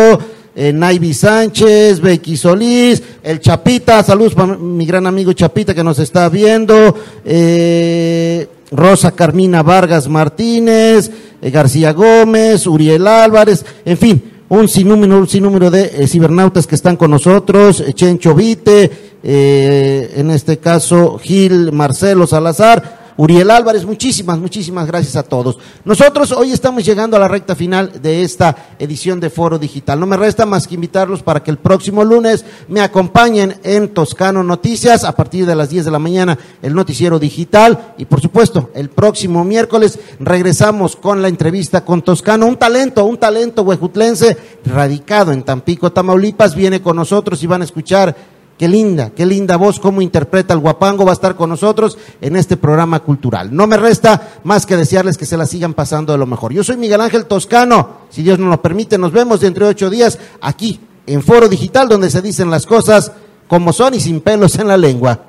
[0.55, 5.97] Eh, Naivi Sánchez, Becky Solís, el Chapita, saludos para mi gran amigo Chapita que nos
[5.99, 6.95] está viendo.
[7.25, 11.09] Eh, Rosa Carmina Vargas Martínez,
[11.41, 16.75] eh, García Gómez, Uriel Álvarez, en fin, un sinnúmero, un sinnúmero de eh, cibernautas que
[16.75, 18.91] están con nosotros, eh, Chencho Vite,
[19.21, 25.57] eh, en este caso Gil Marcelo Salazar, Uriel Álvarez, muchísimas, muchísimas gracias a todos.
[25.83, 29.99] Nosotros hoy estamos llegando a la recta final de esta edición de Foro Digital.
[29.99, 34.41] No me resta más que invitarlos para que el próximo lunes me acompañen en Toscano
[34.41, 37.93] Noticias a partir de las 10 de la mañana, el noticiero digital.
[37.97, 43.17] Y por supuesto, el próximo miércoles regresamos con la entrevista con Toscano, un talento, un
[43.17, 48.15] talento huejutlense radicado en Tampico, Tamaulipas, viene con nosotros y van a escuchar
[48.59, 52.35] Qué linda, qué linda voz, cómo interpreta el guapango, va a estar con nosotros en
[52.35, 53.55] este programa cultural.
[53.55, 56.51] No me resta más que desearles que se la sigan pasando de lo mejor.
[56.51, 59.89] Yo soy Miguel Ángel Toscano, si Dios nos lo permite, nos vemos dentro de ocho
[59.89, 63.13] días aquí en Foro Digital, donde se dicen las cosas
[63.47, 65.21] como son y sin pelos en la lengua.